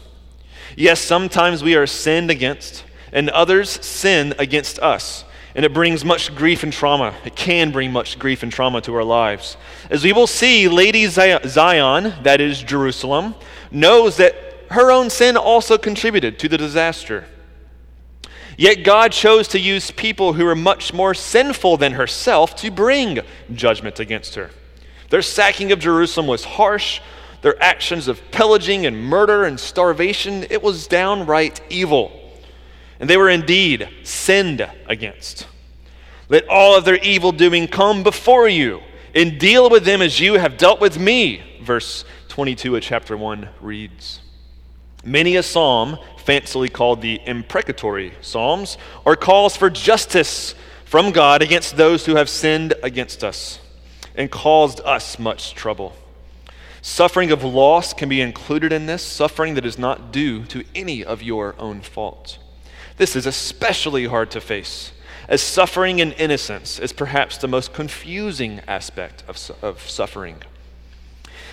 Yes, 0.77 1.01
sometimes 1.01 1.63
we 1.63 1.75
are 1.75 1.87
sinned 1.87 2.31
against, 2.31 2.85
and 3.13 3.29
others 3.31 3.85
sin 3.85 4.35
against 4.39 4.79
us. 4.79 5.25
And 5.55 5.65
it 5.65 5.73
brings 5.73 6.05
much 6.05 6.35
grief 6.35 6.63
and 6.63 6.73
trauma. 6.73 7.15
It 7.25 7.35
can 7.35 7.71
bring 7.73 7.91
much 7.91 8.19
grief 8.19 8.43
and 8.43 8.53
trauma 8.53 8.83
to 8.83 8.95
our 8.95 9.05
lives. 9.05 9.57
As 9.89 10.05
we 10.05 10.13
will 10.13 10.27
see, 10.27 10.69
Lady 10.69 11.07
Zion, 11.07 12.15
that 12.23 12.41
is 12.41 12.63
Jerusalem, 12.63 13.35
knows 13.71 14.19
that 14.19 14.46
her 14.71 14.91
own 14.91 15.11
sin 15.11 15.37
also 15.37 15.79
contributed 15.79 16.39
to 16.39 16.49
the 16.49 16.59
disaster. 16.59 17.25
Yet 18.57 18.85
God 18.85 19.13
chose 19.13 19.49
to 19.49 19.59
use 19.59 19.91
people 19.91 20.33
who 20.33 20.45
were 20.45 20.55
much 20.55 20.93
more 20.93 21.13
sinful 21.13 21.77
than 21.77 21.93
herself 21.93 22.57
to 22.57 22.71
bring 22.71 23.21
judgment 23.53 24.01
against 24.01 24.35
her. 24.35 24.51
Their 25.11 25.23
sacking 25.23 25.73
of 25.73 25.79
Jerusalem 25.79 26.27
was 26.27 26.45
harsh. 26.45 27.01
Their 27.43 27.63
actions 27.63 28.09
of 28.09 28.31
pillaging 28.31 28.87
and 28.87 28.99
murder 28.99 29.45
and 29.45 29.61
starvation, 29.61 30.47
it 30.51 30.63
was 30.63 30.87
downright 30.87 31.61
evil. 31.69 32.13
And 32.99 33.11
they 33.11 33.19
were 33.19 33.29
indeed 33.29 33.89
sinned 34.05 34.69
against. 34.87 35.47
Let 36.29 36.49
all 36.49 36.77
of 36.77 36.85
their 36.85 36.97
evil 36.97 37.31
doing 37.31 37.69
come 37.69 38.03
before 38.03 38.49
you 38.49 38.81
and 39.15 39.39
deal 39.39 39.71
with 39.71 39.85
them 39.85 40.03
as 40.03 40.19
you 40.19 40.35
have 40.35 40.57
dealt 40.57 40.81
with 40.81 40.99
me, 40.99 41.43
verse 41.63 42.05
22 42.29 42.77
of 42.77 42.83
chapter 42.83 43.17
1 43.17 43.49
reads. 43.61 44.21
Many 45.07 45.37
a 45.37 45.43
psalm, 45.45 45.99
fancily 46.19 46.71
called 46.71 47.01
the 47.01 47.21
imprecatory 47.27 48.15
psalms, 48.23 48.77
are 49.07 49.15
calls 49.15 49.57
for 49.57 49.71
justice 49.71 50.57
from 50.85 51.13
God 51.13 51.43
against 51.43 51.77
those 51.77 52.07
who 52.07 52.17
have 52.17 52.29
sinned 52.29 52.75
against 52.83 53.23
us 53.23 53.61
and 54.17 54.33
caused 54.33 54.81
us 54.81 55.17
much 55.17 55.55
trouble. 55.55 55.95
Suffering 56.83 57.31
of 57.31 57.45
loss 57.45 57.95
can 57.95 58.09
be 58.09 58.21
included 58.21 58.73
in 58.73 58.87
this, 58.87 59.05
suffering 59.05 59.55
that 59.55 59.65
is 59.65 59.79
not 59.79 60.11
due 60.11 60.45
to 60.47 60.65
any 60.75 61.05
of 61.05 61.23
your 61.23 61.55
own 61.57 61.83
fault. 61.83 62.39
This 62.97 63.15
is 63.15 63.27
especially 63.27 64.07
hard 64.07 64.33
to 64.33 64.41
face, 64.41 64.91
as 65.29 65.41
suffering 65.41 66.01
in 66.01 66.13
innocence 66.13 66.81
is 66.81 66.93
perhaps 66.93 67.39
the 67.39 67.47
most 67.47 67.73
confusing 67.73 68.61
aspect 68.67 69.23
of, 69.29 69.53
of 69.63 69.89
suffering. 69.89 70.43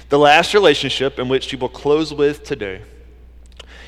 The 0.10 0.18
last 0.18 0.56
relationship 0.56 1.20
in 1.20 1.30
which 1.30 1.52
you 1.52 1.60
will 1.60 1.70
close 1.70 2.12
with 2.12 2.44
today 2.44 2.82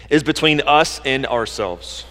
is 0.09 0.23
between 0.23 0.61
us 0.61 1.01
and 1.05 1.25
ourselves. 1.25 2.05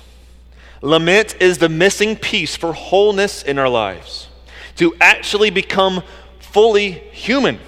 Lament 0.80 1.37
is 1.40 1.59
the 1.59 1.68
missing 1.68 2.16
piece 2.16 2.57
for 2.57 2.72
wholeness 2.72 3.42
in 3.42 3.59
our 3.59 3.68
lives, 3.68 4.28
to 4.76 4.94
actually 5.00 5.50
become 5.50 6.02
fully 6.40 6.92
human, 6.92 7.59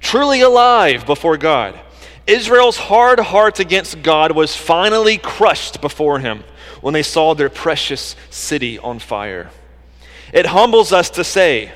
truly 0.00 0.40
alive 0.40 1.06
before 1.06 1.36
God. 1.36 1.78
Israel's 2.26 2.76
hard 2.76 3.18
heart 3.18 3.60
against 3.60 4.02
God 4.02 4.32
was 4.32 4.54
finally 4.54 5.18
crushed 5.18 5.80
before 5.80 6.20
him 6.20 6.44
when 6.80 6.94
they 6.94 7.02
saw 7.02 7.34
their 7.34 7.48
precious 7.48 8.14
city 8.30 8.78
on 8.78 8.98
fire. 8.98 9.50
It 10.32 10.46
humbles 10.46 10.92
us 10.92 11.10
to 11.10 11.24
say, 11.24 11.72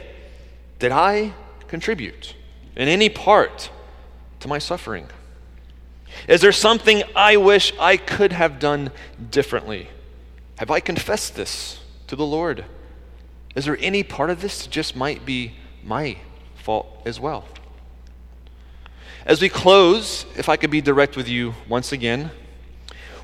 Did 0.78 0.92
I 0.92 1.32
contribute 1.66 2.34
in 2.76 2.88
any 2.88 3.08
part 3.08 3.70
to 4.40 4.48
my 4.48 4.58
suffering? 4.58 5.08
Is 6.28 6.40
there 6.40 6.52
something 6.52 7.02
I 7.14 7.36
wish 7.36 7.72
I 7.78 7.96
could 7.96 8.32
have 8.32 8.58
done 8.58 8.90
differently? 9.30 9.88
Have 10.58 10.70
I 10.70 10.80
confessed 10.80 11.36
this 11.36 11.80
to 12.06 12.16
the 12.16 12.24
Lord? 12.24 12.64
Is 13.54 13.64
there 13.64 13.78
any 13.80 14.02
part 14.02 14.30
of 14.30 14.40
this 14.40 14.62
that 14.62 14.70
just 14.70 14.96
might 14.96 15.24
be 15.24 15.52
my 15.82 16.16
fault 16.56 17.02
as 17.04 17.20
well? 17.20 17.44
As 19.26 19.40
we 19.40 19.48
close, 19.48 20.26
if 20.36 20.48
I 20.48 20.56
could 20.56 20.70
be 20.70 20.80
direct 20.80 21.16
with 21.16 21.28
you 21.28 21.54
once 21.68 21.92
again, 21.92 22.30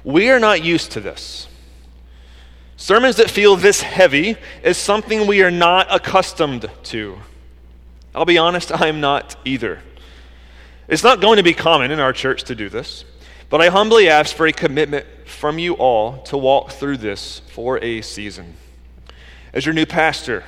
we 0.02 0.30
are 0.30 0.40
not 0.40 0.64
used 0.64 0.92
to 0.92 1.00
this. 1.00 1.46
Sermons 2.76 3.16
that 3.16 3.30
feel 3.30 3.56
this 3.56 3.82
heavy 3.82 4.36
is 4.62 4.78
something 4.78 5.26
we 5.26 5.42
are 5.42 5.50
not 5.50 5.86
accustomed 5.90 6.70
to. 6.84 7.18
I'll 8.14 8.24
be 8.24 8.38
honest, 8.38 8.72
I 8.72 8.86
am 8.86 9.00
not 9.00 9.36
either. 9.44 9.82
It's 10.90 11.04
not 11.04 11.20
going 11.20 11.36
to 11.36 11.44
be 11.44 11.54
common 11.54 11.92
in 11.92 12.00
our 12.00 12.12
church 12.12 12.42
to 12.44 12.56
do 12.56 12.68
this, 12.68 13.04
but 13.48 13.60
I 13.60 13.68
humbly 13.68 14.08
ask 14.08 14.34
for 14.34 14.48
a 14.48 14.52
commitment 14.52 15.06
from 15.24 15.56
you 15.56 15.74
all 15.74 16.20
to 16.24 16.36
walk 16.36 16.72
through 16.72 16.96
this 16.96 17.42
for 17.52 17.78
a 17.78 18.02
season. 18.02 18.56
As 19.52 19.64
your 19.64 19.72
new 19.72 19.86
pastor, 19.86 20.42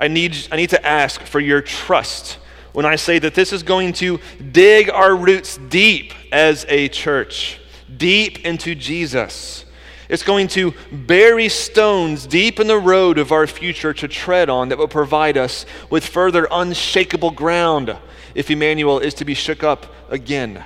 I 0.00 0.08
need, 0.08 0.34
I 0.50 0.56
need 0.56 0.70
to 0.70 0.86
ask 0.86 1.20
for 1.20 1.38
your 1.38 1.60
trust 1.60 2.38
when 2.72 2.86
I 2.86 2.96
say 2.96 3.18
that 3.18 3.34
this 3.34 3.52
is 3.52 3.62
going 3.62 3.92
to 3.94 4.20
dig 4.52 4.88
our 4.88 5.14
roots 5.14 5.58
deep 5.68 6.14
as 6.32 6.64
a 6.70 6.88
church, 6.88 7.60
deep 7.94 8.46
into 8.46 8.74
Jesus. 8.74 9.66
It's 10.08 10.22
going 10.22 10.48
to 10.48 10.72
bury 10.92 11.50
stones 11.50 12.26
deep 12.26 12.58
in 12.58 12.68
the 12.68 12.78
road 12.78 13.18
of 13.18 13.32
our 13.32 13.46
future 13.46 13.92
to 13.92 14.08
tread 14.08 14.48
on 14.48 14.70
that 14.70 14.78
will 14.78 14.88
provide 14.88 15.36
us 15.36 15.66
with 15.90 16.06
further 16.06 16.48
unshakable 16.50 17.32
ground 17.32 17.94
if 18.34 18.50
Emmanuel 18.50 18.98
is 18.98 19.14
to 19.14 19.24
be 19.24 19.34
shook 19.34 19.62
up 19.62 19.86
again. 20.08 20.64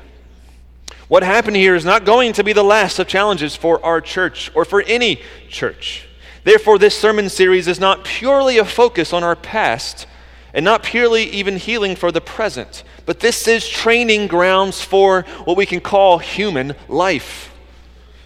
What 1.09 1.23
happened 1.23 1.57
here 1.57 1.75
is 1.75 1.85
not 1.85 2.05
going 2.05 2.35
to 2.35 2.45
be 2.45 2.53
the 2.53 2.63
last 2.63 2.99
of 2.99 3.09
challenges 3.09 3.57
for 3.57 3.85
our 3.85 4.01
church 4.01 4.51
or 4.55 4.65
for 4.65 4.83
any 4.83 5.23
church. 5.49 6.07
Therefore, 6.45 6.79
this 6.79 6.99
sermon 6.99 7.29
series 7.29 7.67
is 7.67 7.81
not 7.81 8.05
purely 8.05 8.59
a 8.59 8.65
focus 8.65 9.13
on 9.13 9.25
our 9.25 9.37
past 9.37 10.07
and 10.53 10.65
not 10.65 10.83
purely 10.83 11.25
even 11.25 11.57
healing 11.57 11.97
for 11.97 12.11
the 12.11 12.21
present, 12.21 12.85
but 13.07 13.21
this 13.21 13.49
is 13.49 13.69
training 13.69 14.27
grounds 14.27 14.83
for 14.83 15.23
what 15.45 15.57
we 15.57 15.67
can 15.67 15.81
call 15.81 16.19
human 16.19 16.75
life. 16.89 17.55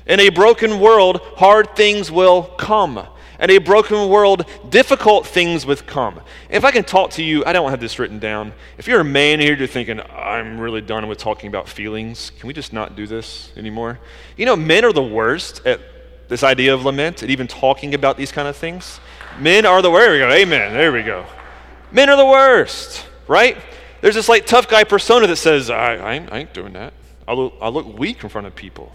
In 0.07 0.19
a 0.19 0.31
broken 0.31 0.81
world, 0.81 1.21
hard 1.37 1.77
things 1.77 2.11
will 2.11 2.43
come. 2.43 3.07
In 3.43 3.51
a 3.51 3.59
broken 3.59 4.09
world, 4.09 4.47
difficult 4.71 5.27
things 5.27 5.67
will 5.67 5.75
come. 5.75 6.21
If 6.49 6.65
I 6.65 6.71
can 6.71 6.85
talk 6.85 7.11
to 7.13 7.25
you, 7.25 7.45
I 7.45 7.53
don't 7.53 7.71
have 7.71 7.81
this 7.81 7.99
written 7.99 8.21
down. 8.21 8.53
If 8.79 8.87
you're 8.87 9.01
a 9.01 9.05
man 9.05 9.41
here, 9.41 9.57
you're 9.57 9.67
thinking, 9.67 10.01
I'm 10.01 10.61
really 10.61 10.81
done 10.81 11.09
with 11.09 11.19
talking 11.19 11.49
about 11.49 11.69
feelings. 11.69 12.31
Can 12.39 12.47
we 12.47 12.55
just 12.55 12.73
not 12.73 12.95
do 12.95 13.05
this 13.05 13.51
anymore? 13.57 13.99
You 14.37 14.47
know, 14.47 14.55
men 14.55 14.85
are 14.85 14.93
the 14.93 15.03
worst 15.03 15.67
at 15.67 15.81
this 16.29 16.45
idea 16.45 16.73
of 16.73 16.85
lament 16.85 17.23
and 17.23 17.33
even 17.33 17.49
talking 17.49 17.95
about 17.95 18.17
these 18.17 18.31
kind 18.31 18.47
of 18.47 18.57
things. 18.57 19.01
Men 19.41 19.67
are 19.67 19.83
the 19.83 19.91
worst. 19.91 20.05
There 20.05 20.13
we 20.13 20.19
go. 20.21 20.31
Amen. 20.31 20.73
There 20.73 20.93
we 20.93 21.03
go. 21.03 21.27
Men 21.91 22.11
are 22.11 22.17
the 22.17 22.25
worst, 22.25 23.05
right? 23.27 23.59
There's 24.03 24.15
this 24.15 24.29
like 24.29 24.47
tough 24.47 24.69
guy 24.69 24.85
persona 24.85 25.27
that 25.27 25.37
says, 25.37 25.69
I, 25.69 25.97
I, 25.97 26.15
ain't, 26.15 26.33
I 26.33 26.39
ain't 26.39 26.55
doing 26.55 26.75
that. 26.75 26.93
I 27.27 27.35
look, 27.35 27.55
I 27.61 27.71
look 27.71 27.99
weak 27.99 28.23
in 28.23 28.29
front 28.29 28.47
of 28.47 28.55
people. 28.55 28.93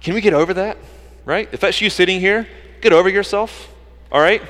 Can 0.00 0.12
we 0.12 0.20
get 0.20 0.34
over 0.34 0.52
that, 0.52 0.76
right? 1.24 1.48
If 1.52 1.60
that's 1.60 1.80
you 1.80 1.88
sitting 1.88 2.20
here, 2.20 2.46
get 2.86 2.92
over 2.92 3.08
yourself, 3.08 3.74
all 4.12 4.20
right? 4.20 4.40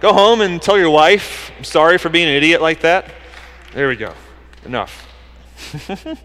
Go 0.00 0.12
home 0.12 0.40
and 0.40 0.60
tell 0.60 0.76
your 0.76 0.90
wife, 0.90 1.52
I'm 1.56 1.62
sorry 1.62 1.96
for 1.96 2.08
being 2.08 2.26
an 2.26 2.34
idiot 2.34 2.60
like 2.60 2.80
that. 2.80 3.14
There 3.72 3.86
we 3.86 3.94
go. 3.94 4.14
Enough. 4.64 5.06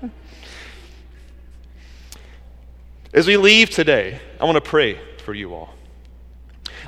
As 3.13 3.27
we 3.27 3.37
leave 3.37 3.69
today, 3.69 4.19
I 4.41 4.45
want 4.45 4.55
to 4.55 4.61
pray 4.67 4.99
for 5.23 5.35
you 5.35 5.53
all. 5.53 5.75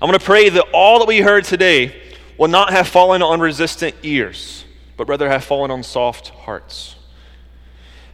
I 0.01 0.06
want 0.06 0.19
to 0.19 0.25
pray 0.25 0.49
that 0.49 0.63
all 0.73 0.97
that 0.97 1.08
we 1.08 1.19
heard 1.19 1.43
today 1.43 2.15
will 2.36 2.47
not 2.47 2.71
have 2.71 2.88
fallen 2.88 3.21
on 3.21 3.39
resistant 3.39 3.93
ears, 4.01 4.65
but 4.97 5.08
rather 5.08 5.30
have 5.30 5.43
fallen 5.43 5.69
on 5.69 5.84
soft 5.84 6.30
hearts. 6.30 6.95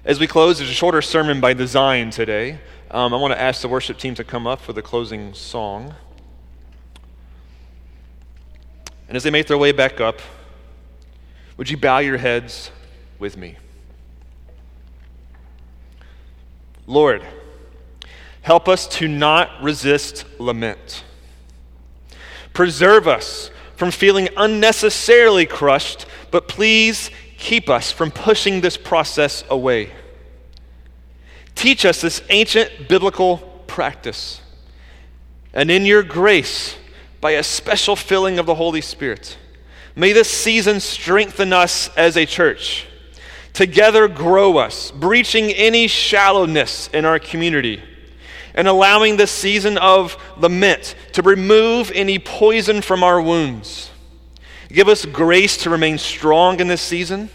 As 0.03 0.19
we 0.19 0.27
close, 0.27 0.57
there's 0.57 0.69
a 0.69 0.73
shorter 0.73 1.01
sermon 1.01 1.39
by 1.39 1.53
design 1.53 2.09
today. 2.09 2.59
Um, 2.89 3.13
I 3.13 3.17
want 3.17 3.33
to 3.33 3.39
ask 3.39 3.61
the 3.61 3.69
worship 3.69 3.97
team 3.97 4.15
to 4.15 4.25
come 4.25 4.45
up 4.45 4.59
for 4.59 4.73
the 4.73 4.81
closing 4.81 5.33
song. 5.33 5.95
And 9.11 9.17
as 9.17 9.23
they 9.23 9.29
make 9.29 9.47
their 9.47 9.57
way 9.57 9.73
back 9.73 9.99
up, 9.99 10.21
would 11.57 11.69
you 11.69 11.75
bow 11.75 11.97
your 11.97 12.17
heads 12.17 12.71
with 13.19 13.35
me? 13.35 13.57
Lord, 16.87 17.21
help 18.41 18.69
us 18.69 18.87
to 18.87 19.09
not 19.09 19.61
resist 19.61 20.23
lament. 20.39 21.03
Preserve 22.53 23.05
us 23.05 23.51
from 23.75 23.91
feeling 23.91 24.29
unnecessarily 24.37 25.45
crushed, 25.45 26.05
but 26.31 26.47
please 26.47 27.09
keep 27.37 27.69
us 27.69 27.91
from 27.91 28.11
pushing 28.11 28.61
this 28.61 28.77
process 28.77 29.43
away. 29.49 29.91
Teach 31.53 31.83
us 31.83 31.99
this 31.99 32.21
ancient 32.29 32.87
biblical 32.87 33.39
practice. 33.67 34.39
And 35.53 35.69
in 35.69 35.85
your 35.85 36.01
grace, 36.01 36.77
by 37.21 37.31
a 37.31 37.43
special 37.43 37.95
filling 37.95 38.39
of 38.39 38.45
the 38.45 38.55
Holy 38.55 38.81
Spirit, 38.81 39.37
may 39.95 40.11
this 40.11 40.29
season 40.29 40.79
strengthen 40.79 41.53
us 41.53 41.89
as 41.95 42.17
a 42.17 42.25
church. 42.25 42.87
Together, 43.53 44.07
grow 44.07 44.57
us, 44.57 44.91
breaching 44.91 45.51
any 45.51 45.87
shallowness 45.87 46.89
in 46.89 47.05
our 47.05 47.19
community 47.19 47.81
and 48.53 48.67
allowing 48.67 49.17
this 49.17 49.31
season 49.31 49.77
of 49.77 50.17
lament 50.37 50.95
to 51.13 51.21
remove 51.21 51.91
any 51.93 52.19
poison 52.19 52.81
from 52.81 53.03
our 53.03 53.21
wounds. 53.21 53.91
Give 54.69 54.87
us 54.87 55.05
grace 55.05 55.57
to 55.57 55.69
remain 55.69 55.97
strong 55.97 56.59
in 56.59 56.67
this 56.67 56.81
season. 56.81 57.29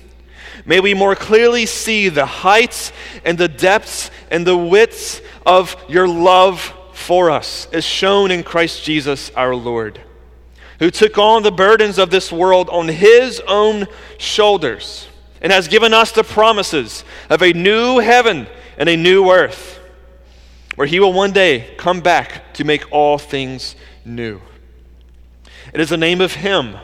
May 0.65 0.81
we 0.81 0.95
more 0.95 1.15
clearly 1.15 1.67
see 1.67 2.09
the 2.09 2.27
heights 2.27 2.93
and 3.25 3.37
the 3.37 3.49
depths 3.49 4.11
and 4.31 4.47
the 4.47 4.57
widths 4.57 5.21
of 5.45 5.77
your 5.89 6.09
love 6.09 6.73
for 7.07 7.31
us, 7.31 7.69
as 7.73 7.85
shown 7.85 8.33
in 8.33 8.43
Christ 8.43 8.83
Jesus 8.83 9.31
our 9.37 9.55
Lord, 9.55 10.01
who 10.81 10.91
took 10.91 11.17
on 11.19 11.45
the 11.45 11.53
burdens 11.53 11.99
of 11.99 12.11
this 12.11 12.33
world 12.33 12.69
on 12.69 12.89
his 12.89 13.41
own 13.47 13.87
shoulders 14.19 15.07
and 15.41 15.53
has 15.53 15.69
given 15.69 15.95
us 15.95 16.11
the 16.11 16.25
promises 16.25 17.05
of 17.31 17.43
a 17.43 17.53
new 17.53 18.01
heaven 18.01 18.49
and 18.77 18.89
a 18.89 18.97
new 18.97 19.31
earth 19.31 19.79
where 20.75 20.89
he 20.89 20.99
will 20.99 21.13
one 21.13 21.31
day 21.31 21.73
come 21.79 22.01
back 22.01 22.53
to 22.55 22.65
make 22.65 22.91
all 22.91 23.19
things 23.19 23.77
new. 24.05 24.41
It 25.73 25.81
is 25.81 25.91
the 25.91 25.97
name 25.97 26.21
of 26.21 26.35
him, 26.35 26.77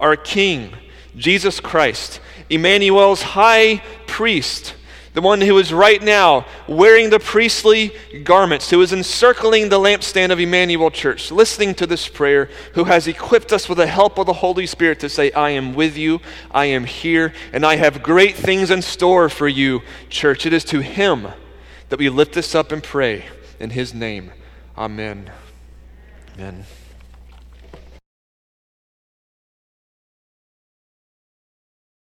our 0.00 0.16
King, 0.16 0.72
Jesus 1.14 1.60
Christ, 1.60 2.20
Emmanuel's 2.48 3.20
high 3.20 3.82
priest, 4.06 4.74
the 5.18 5.22
one 5.22 5.40
who 5.40 5.58
is 5.58 5.72
right 5.72 6.00
now 6.00 6.46
wearing 6.68 7.10
the 7.10 7.18
priestly 7.18 7.90
garments, 8.22 8.70
who 8.70 8.80
is 8.80 8.92
encircling 8.92 9.68
the 9.68 9.76
lampstand 9.76 10.30
of 10.30 10.38
Emmanuel 10.38 10.92
Church, 10.92 11.32
listening 11.32 11.74
to 11.74 11.88
this 11.88 12.06
prayer, 12.06 12.48
who 12.74 12.84
has 12.84 13.08
equipped 13.08 13.52
us 13.52 13.68
with 13.68 13.78
the 13.78 13.88
help 13.88 14.16
of 14.18 14.26
the 14.26 14.32
Holy 14.32 14.64
Spirit 14.64 15.00
to 15.00 15.08
say, 15.08 15.32
I 15.32 15.50
am 15.50 15.74
with 15.74 15.96
you, 15.96 16.20
I 16.52 16.66
am 16.66 16.84
here, 16.84 17.32
and 17.52 17.66
I 17.66 17.74
have 17.74 18.00
great 18.00 18.36
things 18.36 18.70
in 18.70 18.80
store 18.80 19.28
for 19.28 19.48
you, 19.48 19.82
church. 20.08 20.46
It 20.46 20.52
is 20.52 20.62
to 20.66 20.82
him 20.82 21.26
that 21.88 21.98
we 21.98 22.08
lift 22.08 22.34
this 22.34 22.54
up 22.54 22.70
and 22.70 22.80
pray 22.80 23.24
in 23.58 23.70
his 23.70 23.92
name. 23.92 24.30
Amen. 24.76 25.32
Amen. 26.36 26.64